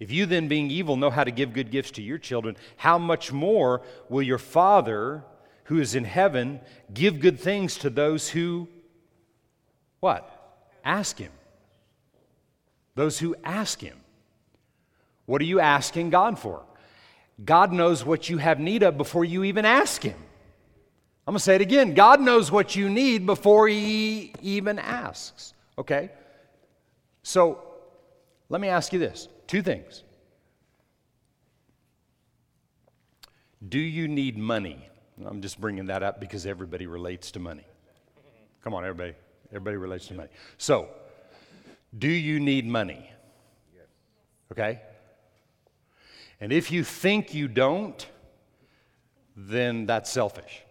If 0.00 0.10
you 0.10 0.26
then, 0.26 0.48
being 0.48 0.72
evil, 0.72 0.96
know 0.96 1.10
how 1.10 1.22
to 1.22 1.30
give 1.30 1.52
good 1.52 1.70
gifts 1.70 1.92
to 1.92 2.02
your 2.02 2.18
children, 2.18 2.56
how 2.78 2.98
much 2.98 3.30
more 3.30 3.82
will 4.08 4.22
your 4.22 4.38
Father 4.38 5.22
who 5.64 5.78
is 5.78 5.94
in 5.94 6.04
heaven 6.04 6.60
give 6.92 7.20
good 7.20 7.38
things 7.38 7.78
to 7.78 7.90
those 7.90 8.30
who, 8.30 8.66
what? 10.00 10.66
Ask 10.84 11.18
him. 11.18 11.32
Those 12.96 13.20
who 13.20 13.36
ask 13.44 13.80
him. 13.80 14.00
What 15.26 15.40
are 15.40 15.46
you 15.46 15.60
asking 15.60 16.10
God 16.10 16.38
for? 16.38 16.62
God 17.44 17.72
knows 17.72 18.04
what 18.04 18.28
you 18.28 18.38
have 18.38 18.60
need 18.60 18.82
of 18.82 18.96
before 18.96 19.24
you 19.24 19.44
even 19.44 19.64
ask 19.64 20.02
Him. 20.02 20.16
I'm 21.26 21.32
going 21.32 21.38
to 21.38 21.44
say 21.44 21.54
it 21.54 21.62
again. 21.62 21.94
God 21.94 22.20
knows 22.20 22.52
what 22.52 22.76
you 22.76 22.90
need 22.90 23.26
before 23.26 23.66
He 23.66 24.32
even 24.42 24.78
asks. 24.78 25.54
Okay? 25.78 26.10
So, 27.22 27.62
let 28.50 28.60
me 28.60 28.68
ask 28.68 28.92
you 28.92 28.98
this 28.98 29.28
two 29.46 29.62
things. 29.62 30.04
Do 33.66 33.78
you 33.78 34.06
need 34.08 34.36
money? 34.36 34.88
I'm 35.24 35.40
just 35.40 35.60
bringing 35.60 35.86
that 35.86 36.02
up 36.02 36.20
because 36.20 36.44
everybody 36.44 36.86
relates 36.86 37.30
to 37.32 37.40
money. 37.40 37.64
Come 38.62 38.74
on, 38.74 38.84
everybody. 38.84 39.14
Everybody 39.50 39.76
relates 39.76 40.06
to 40.08 40.14
money. 40.14 40.28
So, 40.58 40.88
do 41.96 42.08
you 42.08 42.40
need 42.40 42.66
money? 42.66 43.10
Okay? 44.52 44.80
And 46.40 46.52
if 46.52 46.70
you 46.70 46.84
think 46.84 47.34
you 47.34 47.48
don't, 47.48 48.06
then 49.36 49.86
that's 49.86 50.10
selfish. 50.10 50.62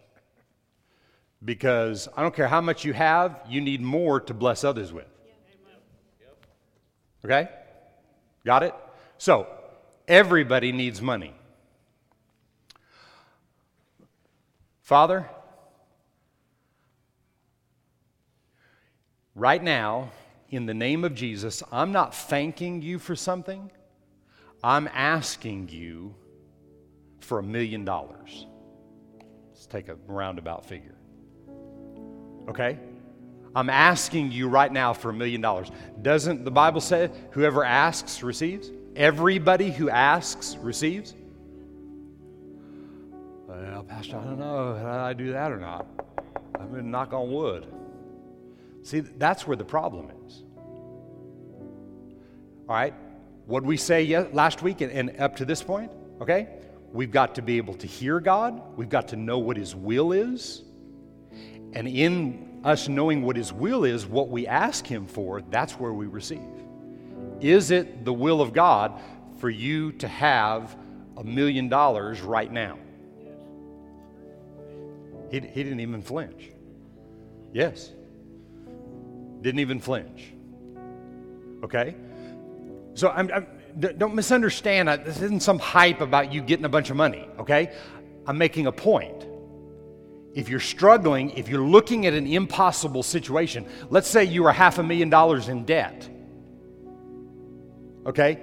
Because 1.44 2.08
I 2.16 2.22
don't 2.22 2.34
care 2.34 2.48
how 2.48 2.60
much 2.60 2.84
you 2.84 2.92
have, 2.92 3.40
you 3.48 3.60
need 3.60 3.80
more 3.80 4.20
to 4.20 4.34
bless 4.34 4.64
others 4.64 4.92
with. 4.92 5.06
Okay? 7.24 7.48
Got 8.44 8.62
it? 8.62 8.74
So, 9.18 9.46
everybody 10.06 10.72
needs 10.72 11.00
money. 11.00 11.34
Father, 14.82 15.28
right 19.34 19.62
now, 19.62 20.10
in 20.50 20.66
the 20.66 20.74
name 20.74 21.04
of 21.04 21.14
Jesus, 21.14 21.62
I'm 21.72 21.90
not 21.90 22.14
thanking 22.14 22.82
you 22.82 22.98
for 22.98 23.16
something. 23.16 23.70
I'm 24.64 24.88
asking 24.94 25.68
you 25.68 26.14
for 27.20 27.38
a 27.38 27.42
million 27.42 27.84
dollars. 27.84 28.46
Let's 29.52 29.66
take 29.66 29.90
a 29.90 29.96
roundabout 30.06 30.64
figure. 30.64 30.96
Okay? 32.48 32.78
I'm 33.54 33.68
asking 33.68 34.32
you 34.32 34.48
right 34.48 34.72
now 34.72 34.94
for 34.94 35.10
a 35.10 35.12
million 35.12 35.42
dollars. 35.42 35.70
Doesn't 36.00 36.46
the 36.46 36.50
Bible 36.50 36.80
say 36.80 37.10
whoever 37.32 37.62
asks 37.62 38.22
receives? 38.22 38.70
Everybody 38.96 39.70
who 39.70 39.90
asks 39.90 40.56
receives? 40.56 41.12
Well, 43.46 43.84
Pastor, 43.84 44.16
I 44.16 44.24
don't 44.24 44.38
know 44.38 44.78
how 44.78 45.04
I 45.04 45.12
do 45.12 45.30
that 45.32 45.52
or 45.52 45.58
not. 45.58 45.86
I'm 46.58 46.70
going 46.70 46.84
to 46.84 46.88
knock 46.88 47.12
on 47.12 47.30
wood. 47.30 47.66
See, 48.82 49.00
that's 49.00 49.46
where 49.46 49.58
the 49.58 49.64
problem 49.64 50.10
is. 50.26 50.42
All 52.66 52.74
right? 52.74 52.94
What 53.46 53.62
we 53.62 53.76
say 53.76 54.26
last 54.32 54.62
week 54.62 54.80
and, 54.80 54.90
and 54.90 55.20
up 55.20 55.36
to 55.36 55.44
this 55.44 55.62
point? 55.62 55.92
Okay? 56.20 56.48
We've 56.92 57.10
got 57.10 57.34
to 57.34 57.42
be 57.42 57.56
able 57.56 57.74
to 57.74 57.86
hear 57.86 58.20
God. 58.20 58.76
We've 58.76 58.88
got 58.88 59.08
to 59.08 59.16
know 59.16 59.38
what 59.38 59.56
His 59.56 59.74
will 59.74 60.12
is. 60.12 60.62
And 61.72 61.88
in 61.88 62.60
us 62.64 62.88
knowing 62.88 63.22
what 63.22 63.36
His 63.36 63.52
will 63.52 63.84
is, 63.84 64.06
what 64.06 64.28
we 64.28 64.46
ask 64.46 64.86
Him 64.86 65.06
for, 65.06 65.42
that's 65.42 65.72
where 65.74 65.92
we 65.92 66.06
receive. 66.06 66.40
Is 67.40 67.70
it 67.70 68.04
the 68.04 68.12
will 68.12 68.40
of 68.40 68.52
God 68.52 69.00
for 69.38 69.50
you 69.50 69.92
to 69.92 70.08
have 70.08 70.76
a 71.16 71.24
million 71.24 71.68
dollars 71.68 72.20
right 72.22 72.50
now? 72.50 72.78
He, 75.30 75.40
he 75.40 75.62
didn't 75.64 75.80
even 75.80 76.00
flinch. 76.00 76.50
Yes. 77.52 77.90
Didn't 79.42 79.60
even 79.60 79.80
flinch. 79.80 80.32
Okay? 81.62 81.96
So 82.94 83.10
I'm, 83.10 83.30
I'm, 83.32 83.46
don't 83.98 84.14
misunderstand. 84.14 84.88
This 85.04 85.20
isn't 85.20 85.42
some 85.42 85.58
hype 85.58 86.00
about 86.00 86.32
you 86.32 86.40
getting 86.40 86.64
a 86.64 86.68
bunch 86.68 86.90
of 86.90 86.96
money, 86.96 87.28
okay? 87.38 87.74
I'm 88.26 88.38
making 88.38 88.66
a 88.66 88.72
point. 88.72 89.26
If 90.34 90.48
you're 90.48 90.60
struggling, 90.60 91.30
if 91.30 91.48
you're 91.48 91.62
looking 91.62 92.06
at 92.06 92.12
an 92.12 92.26
impossible 92.26 93.02
situation, 93.02 93.66
let's 93.90 94.08
say 94.08 94.24
you 94.24 94.46
are 94.46 94.52
half 94.52 94.78
a 94.78 94.82
million 94.82 95.10
dollars 95.10 95.48
in 95.48 95.64
debt. 95.64 96.08
Okay? 98.06 98.40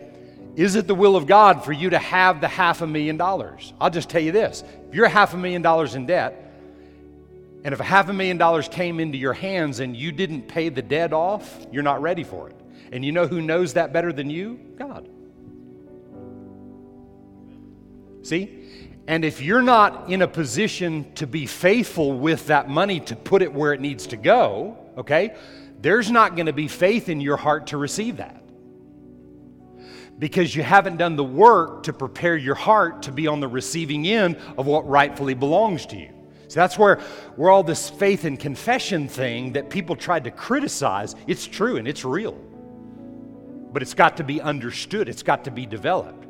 Is 0.56 0.76
it 0.76 0.88
the 0.88 0.96
will 0.96 1.16
of 1.16 1.28
God 1.28 1.64
for 1.64 1.72
you 1.72 1.90
to 1.90 2.00
have 2.00 2.42
the 2.42 2.48
half 2.48 2.82
a 2.82 2.88
million 2.88 3.18
dollars? 3.18 3.74
I'll 3.80 3.90
just 3.90 4.10
tell 4.10 4.22
you 4.22 4.32
this 4.32 4.64
if 4.88 4.96
you're 4.96 5.08
half 5.08 5.34
a 5.34 5.38
million 5.38 5.62
dollars 5.62 5.96
in 5.96 6.06
debt, 6.06 6.54
and 7.64 7.74
if 7.74 7.80
a 7.80 7.84
half 7.84 8.10
a 8.10 8.14
million 8.14 8.38
dollars 8.38 8.68
came 8.68 9.00
into 9.00 9.18
your 9.18 9.34
hands 9.34 9.80
and 9.80 9.96
you 9.96 10.12
didn't 10.12 10.48
pay 10.48 10.70
the 10.70 10.82
debt 10.82 11.14
off, 11.14 11.66
you're 11.72 11.84
not 11.84 12.02
ready 12.02 12.24
for 12.24 12.50
it. 12.50 12.61
And 12.92 13.06
you 13.06 13.12
know 13.12 13.28
who 13.28 13.42
knows 13.42 13.74
that 13.74 13.94
better 13.94 14.12
than 14.12 14.30
you? 14.30 14.60
God. 14.78 15.10
See? 18.24 18.58
And 19.08 19.26
if 19.26 19.42
you're 19.42 19.62
not 19.62 20.10
in 20.10 20.22
a 20.22 20.28
position 20.28 21.12
to 21.16 21.26
be 21.26 21.46
faithful 21.46 22.18
with 22.18 22.48
that 22.48 22.70
money 22.70 23.00
to 23.02 23.16
put 23.16 23.42
it 23.42 23.52
where 23.52 23.74
it 23.74 23.82
needs 23.82 24.08
to 24.08 24.18
go, 24.18 24.78
okay, 24.98 25.36
there's 25.82 26.12
not 26.12 26.36
going 26.36 26.46
to 26.46 26.54
be 26.54 26.68
faith 26.68 27.10
in 27.10 27.20
your 27.20 27.38
heart 27.38 27.68
to 27.68 27.78
receive 27.78 28.18
that. 28.18 28.44
Because 30.20 30.56
you 30.56 30.62
haven't 30.62 30.98
done 30.98 31.16
the 31.16 31.24
work 31.24 31.84
to 31.84 31.94
prepare 31.94 32.38
your 32.38 32.54
heart 32.54 33.04
to 33.04 33.12
be 33.12 33.26
on 33.26 33.40
the 33.40 33.48
receiving 33.48 34.06
end 34.08 34.38
of 34.58 34.68
what 34.68 34.88
rightfully 34.88 35.34
belongs 35.34 35.88
to 35.88 35.98
you. 35.98 36.14
So 36.48 36.60
that's 36.60 36.78
where, 36.78 36.98
where 37.38 37.50
all 37.50 37.64
this 37.64 37.90
faith 37.90 38.26
and 38.26 38.40
confession 38.40 39.08
thing 39.08 39.54
that 39.54 39.70
people 39.70 39.96
tried 39.96 40.26
to 40.26 40.32
criticize, 40.32 41.16
it's 41.26 41.48
true 41.48 41.78
and 41.78 41.88
it's 41.88 42.06
real. 42.06 42.38
But 43.72 43.82
it's 43.82 43.94
got 43.94 44.18
to 44.18 44.24
be 44.24 44.42
understood, 44.42 45.08
it's 45.08 45.24
got 45.24 45.46
to 45.46 45.52
be 45.52 45.66
developed. 45.66 46.26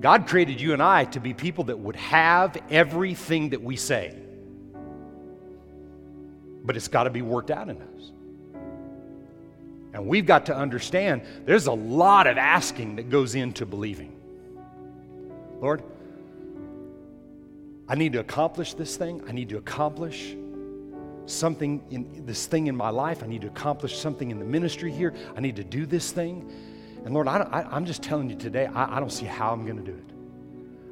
God 0.00 0.26
created 0.26 0.60
you 0.60 0.72
and 0.72 0.82
I 0.82 1.04
to 1.06 1.20
be 1.20 1.34
people 1.34 1.64
that 1.64 1.78
would 1.78 1.96
have 1.96 2.56
everything 2.70 3.50
that 3.50 3.62
we 3.62 3.76
say. 3.76 4.16
But 6.64 6.76
it's 6.76 6.88
got 6.88 7.04
to 7.04 7.10
be 7.10 7.22
worked 7.22 7.50
out 7.50 7.68
in 7.68 7.82
us. 7.82 8.12
And 9.92 10.06
we've 10.06 10.26
got 10.26 10.46
to 10.46 10.56
understand 10.56 11.22
there's 11.44 11.66
a 11.66 11.72
lot 11.72 12.26
of 12.26 12.38
asking 12.38 12.96
that 12.96 13.10
goes 13.10 13.34
into 13.34 13.66
believing. 13.66 14.14
Lord, 15.60 15.82
I 17.88 17.96
need 17.96 18.12
to 18.12 18.20
accomplish 18.20 18.74
this 18.74 18.96
thing. 18.96 19.22
I 19.26 19.32
need 19.32 19.48
to 19.48 19.56
accomplish 19.56 20.36
something 21.30 21.84
in 21.90 22.24
this 22.26 22.46
thing 22.46 22.66
in 22.66 22.76
my 22.76 22.90
life. 22.90 23.22
I 23.22 23.26
need 23.26 23.42
to 23.42 23.48
accomplish 23.48 23.98
something 23.98 24.30
in 24.30 24.38
the 24.38 24.44
ministry 24.44 24.90
here. 24.90 25.14
I 25.36 25.40
need 25.40 25.56
to 25.56 25.64
do 25.64 25.86
this 25.86 26.12
thing. 26.12 26.50
And 27.04 27.14
Lord, 27.14 27.28
I, 27.28 27.66
am 27.70 27.84
just 27.84 28.02
telling 28.02 28.28
you 28.28 28.36
today, 28.36 28.66
I, 28.66 28.96
I 28.96 29.00
don't 29.00 29.12
see 29.12 29.26
how 29.26 29.52
I'm 29.52 29.64
going 29.64 29.76
to 29.76 29.82
do 29.82 29.96
it. 29.96 30.04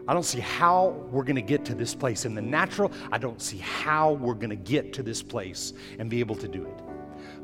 I 0.08 0.14
don't 0.14 0.24
see 0.24 0.40
how 0.40 0.88
we're 1.10 1.24
going 1.24 1.36
to 1.36 1.42
get 1.42 1.64
to 1.66 1.74
this 1.74 1.94
place. 1.94 2.24
In 2.24 2.34
the 2.34 2.42
natural, 2.42 2.92
I 3.10 3.18
don't 3.18 3.42
see 3.42 3.58
how 3.58 4.12
we're 4.12 4.34
going 4.34 4.50
to 4.50 4.56
get 4.56 4.92
to 4.94 5.02
this 5.02 5.22
place 5.22 5.72
and 5.98 6.08
be 6.08 6.20
able 6.20 6.36
to 6.36 6.48
do 6.48 6.64
it. 6.64 6.82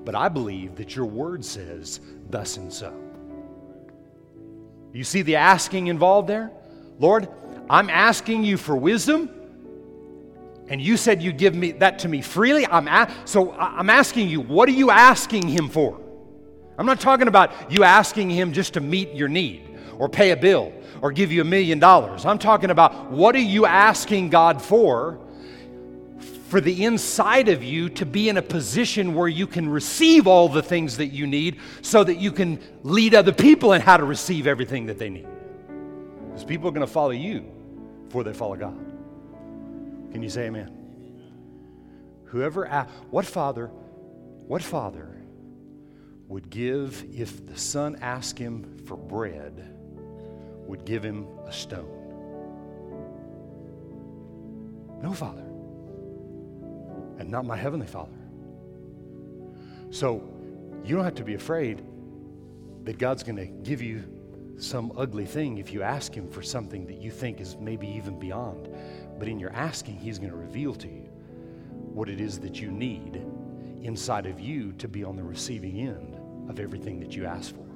But 0.05 0.15
I 0.15 0.29
believe 0.29 0.77
that 0.77 0.95
your 0.95 1.07
word 1.07 1.45
says, 1.45 2.01
thus 2.31 2.57
and 2.57 2.73
so. 2.73 2.95
You 4.93 5.05
see 5.05 5.23
the 5.23 5.37
asking 5.37 5.89
involved 5.89 6.29
there? 6.29 6.53
Lord, 6.99 7.29
I'm 7.69 7.91
asking 7.91 8.45
you 8.45 8.57
for 8.57 8.77
wisdom 8.77 9.31
and 10.73 10.81
you 10.81 10.97
said 10.97 11.23
you'd 11.23 11.37
give 11.37 11.55
me 11.55 11.73
that 11.73 11.99
to 11.99 12.09
me 12.09 12.23
freely. 12.23 12.67
I'm 12.67 12.89
a- 12.89 13.13
so 13.27 13.53
I'm 13.53 13.91
asking 13.91 14.31
you, 14.31 14.41
what 14.41 14.71
are 14.71 14.73
you 14.73 14.91
asking 14.91 15.47
him 15.47 15.69
for? 15.69 16.01
I'm 16.79 16.87
not 16.87 16.99
talking 16.99 17.29
about 17.29 17.71
you 17.71 17.85
asking 17.85 18.31
him 18.31 18.55
just 18.55 18.73
to 18.75 18.81
meet 18.81 19.13
your 19.13 19.29
need 19.29 19.79
or 19.99 20.09
pay 20.09 20.31
a 20.31 20.37
bill 20.37 20.73
or 21.03 21.13
give 21.13 21.31
you 21.31 21.43
a 21.43 21.45
million 21.45 21.79
dollars. 21.79 22.25
I'm 22.25 22.39
talking 22.39 22.71
about 22.71 23.11
what 23.11 23.37
are 23.37 23.41
you 23.41 23.67
asking 23.67 24.31
God 24.31 24.63
for 24.63 25.21
for 26.49 26.59
the 26.59 26.85
inside 26.85 27.49
of 27.49 27.63
you 27.63 27.91
to 27.91 28.07
be 28.07 28.31
in 28.31 28.39
a 28.39 28.43
position 28.43 29.15
where 29.15 29.29
you 29.29 29.47
can 29.47 29.69
receive 29.69 30.27
all 30.27 30.49
the 30.49 30.63
things 30.63 30.97
that 30.97 31.09
you 31.09 31.27
need 31.27 31.59
so 31.83 32.03
that 32.03 32.17
you 32.17 32.33
can 32.33 32.59
lead 32.83 33.15
other 33.15 33.33
people 33.33 33.75
in 33.75 33.83
how 33.83 33.99
to 33.99 34.05
receive 34.05 34.47
everything 34.47 34.87
that 34.87 34.99
they 34.99 35.11
need. 35.11 35.27
Because 36.29 36.45
people 36.47 36.69
are 36.69 36.73
going 36.73 36.87
to 36.87 36.93
follow 36.93 37.11
you 37.11 37.45
before 38.07 38.25
they 38.25 38.33
follow 38.33 38.57
God. 38.57 38.92
Can 40.13 40.23
you 40.23 40.29
say 40.29 40.47
amen? 40.47 40.71
Whoever, 42.27 42.67
what 43.11 43.27
father, 43.27 43.67
what 43.67 44.63
father 44.63 45.17
would 46.29 46.49
give 46.51 47.05
if 47.13 47.47
the 47.47 47.59
son 47.59 47.97
asked 48.01 48.39
him 48.39 48.79
for 48.87 48.97
bread, 48.97 49.77
would 50.67 50.85
give 50.85 51.03
him 51.03 51.27
a 51.47 51.53
stone? 51.53 51.99
No 55.03 55.13
father. 55.13 55.43
And 57.19 57.31
not 57.31 57.45
my 57.45 57.57
heavenly 57.57 57.87
father. 57.87 58.19
So 59.91 60.23
you 60.85 60.97
don't 60.97 61.05
have 61.05 61.17
to 61.17 61.25
be 61.25 61.35
afraid 61.35 61.83
that 62.85 62.99
God's 62.99 63.23
going 63.23 63.37
to 63.37 63.47
give 63.47 63.83
you 63.83 64.05
some 64.59 64.93
ugly 64.97 65.27
thing 65.27 65.59
if 65.59 65.73
you 65.73 65.83
ask 65.83 66.15
Him 66.15 66.29
for 66.29 66.43
something 66.43 66.87
that 66.87 67.01
you 67.01 67.11
think 67.11 67.41
is 67.41 67.57
maybe 67.59 67.89
even 67.89 68.19
beyond. 68.19 68.69
But 69.23 69.29
in 69.29 69.39
your 69.39 69.53
asking, 69.53 69.99
He's 69.99 70.19
going 70.19 70.33
to 70.33 70.37
reveal 70.37 70.75
to 70.75 70.89
you 70.89 71.09
what 71.71 72.09
it 72.09 72.21
is 72.21 72.41
that 72.41 72.61
you 72.61 72.73
need 72.73 73.25
inside 73.81 74.27
of 74.27 74.41
you 74.41 74.73
to 74.79 74.89
be 74.89 75.05
on 75.05 75.15
the 75.15 75.23
receiving 75.23 75.79
end 75.79 76.17
of 76.51 76.59
everything 76.59 76.99
that 76.99 77.15
you 77.15 77.25
ask 77.25 77.55
for. 77.55 77.69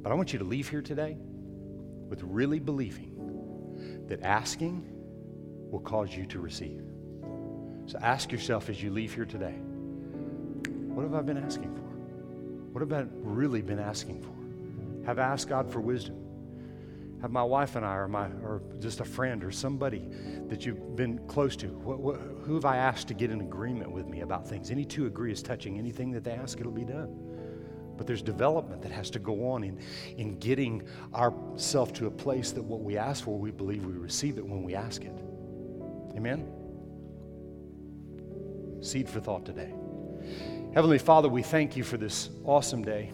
But 0.00 0.10
I 0.10 0.14
want 0.14 0.32
you 0.32 0.38
to 0.38 0.44
leave 0.46 0.66
here 0.66 0.80
today 0.80 1.18
with 2.08 2.22
really 2.22 2.60
believing 2.60 4.06
that 4.08 4.22
asking 4.22 4.90
will 5.70 5.80
cause 5.80 6.16
you 6.16 6.24
to 6.28 6.40
receive. 6.40 6.80
So 7.84 7.98
ask 8.00 8.32
yourself 8.32 8.70
as 8.70 8.82
you 8.82 8.88
leave 8.88 9.12
here 9.14 9.26
today 9.26 9.56
what 10.94 11.02
have 11.02 11.14
I 11.14 11.20
been 11.20 11.36
asking 11.36 11.74
for? 11.74 12.72
What 12.72 12.80
have 12.80 12.90
I 12.90 13.06
really 13.20 13.60
been 13.60 13.80
asking 13.80 14.22
for? 14.22 15.06
Have 15.06 15.18
I 15.18 15.24
asked 15.24 15.46
God 15.46 15.70
for 15.70 15.82
wisdom? 15.82 16.23
Have 17.24 17.32
my 17.32 17.42
wife 17.42 17.74
and 17.74 17.86
I, 17.86 17.94
or, 17.94 18.06
my, 18.06 18.26
or 18.42 18.60
just 18.80 19.00
a 19.00 19.04
friend, 19.04 19.42
or 19.42 19.50
somebody 19.50 20.10
that 20.48 20.66
you've 20.66 20.94
been 20.94 21.18
close 21.26 21.56
to, 21.56 21.68
who 21.68 22.54
have 22.54 22.66
I 22.66 22.76
asked 22.76 23.08
to 23.08 23.14
get 23.14 23.30
in 23.30 23.40
agreement 23.40 23.90
with 23.90 24.06
me 24.06 24.20
about 24.20 24.46
things? 24.46 24.70
Any 24.70 24.84
two 24.84 25.06
agree 25.06 25.32
is 25.32 25.42
touching 25.42 25.78
anything 25.78 26.10
that 26.10 26.22
they 26.22 26.32
ask, 26.32 26.60
it'll 26.60 26.70
be 26.70 26.84
done. 26.84 27.16
But 27.96 28.06
there's 28.06 28.20
development 28.20 28.82
that 28.82 28.92
has 28.92 29.08
to 29.08 29.18
go 29.18 29.48
on 29.48 29.64
in, 29.64 29.80
in 30.18 30.38
getting 30.38 30.82
ourselves 31.14 31.92
to 31.92 32.08
a 32.08 32.10
place 32.10 32.50
that 32.50 32.62
what 32.62 32.82
we 32.82 32.98
ask 32.98 33.24
for, 33.24 33.38
we 33.38 33.50
believe 33.50 33.86
we 33.86 33.94
receive 33.94 34.36
it 34.36 34.46
when 34.46 34.62
we 34.62 34.74
ask 34.74 35.02
it. 35.02 35.18
Amen? 36.14 36.46
Seed 38.82 39.08
for 39.08 39.20
thought 39.20 39.46
today. 39.46 39.72
Heavenly 40.74 40.98
Father, 40.98 41.30
we 41.30 41.42
thank 41.42 41.74
you 41.74 41.84
for 41.84 41.96
this 41.96 42.28
awesome 42.44 42.84
day. 42.84 43.12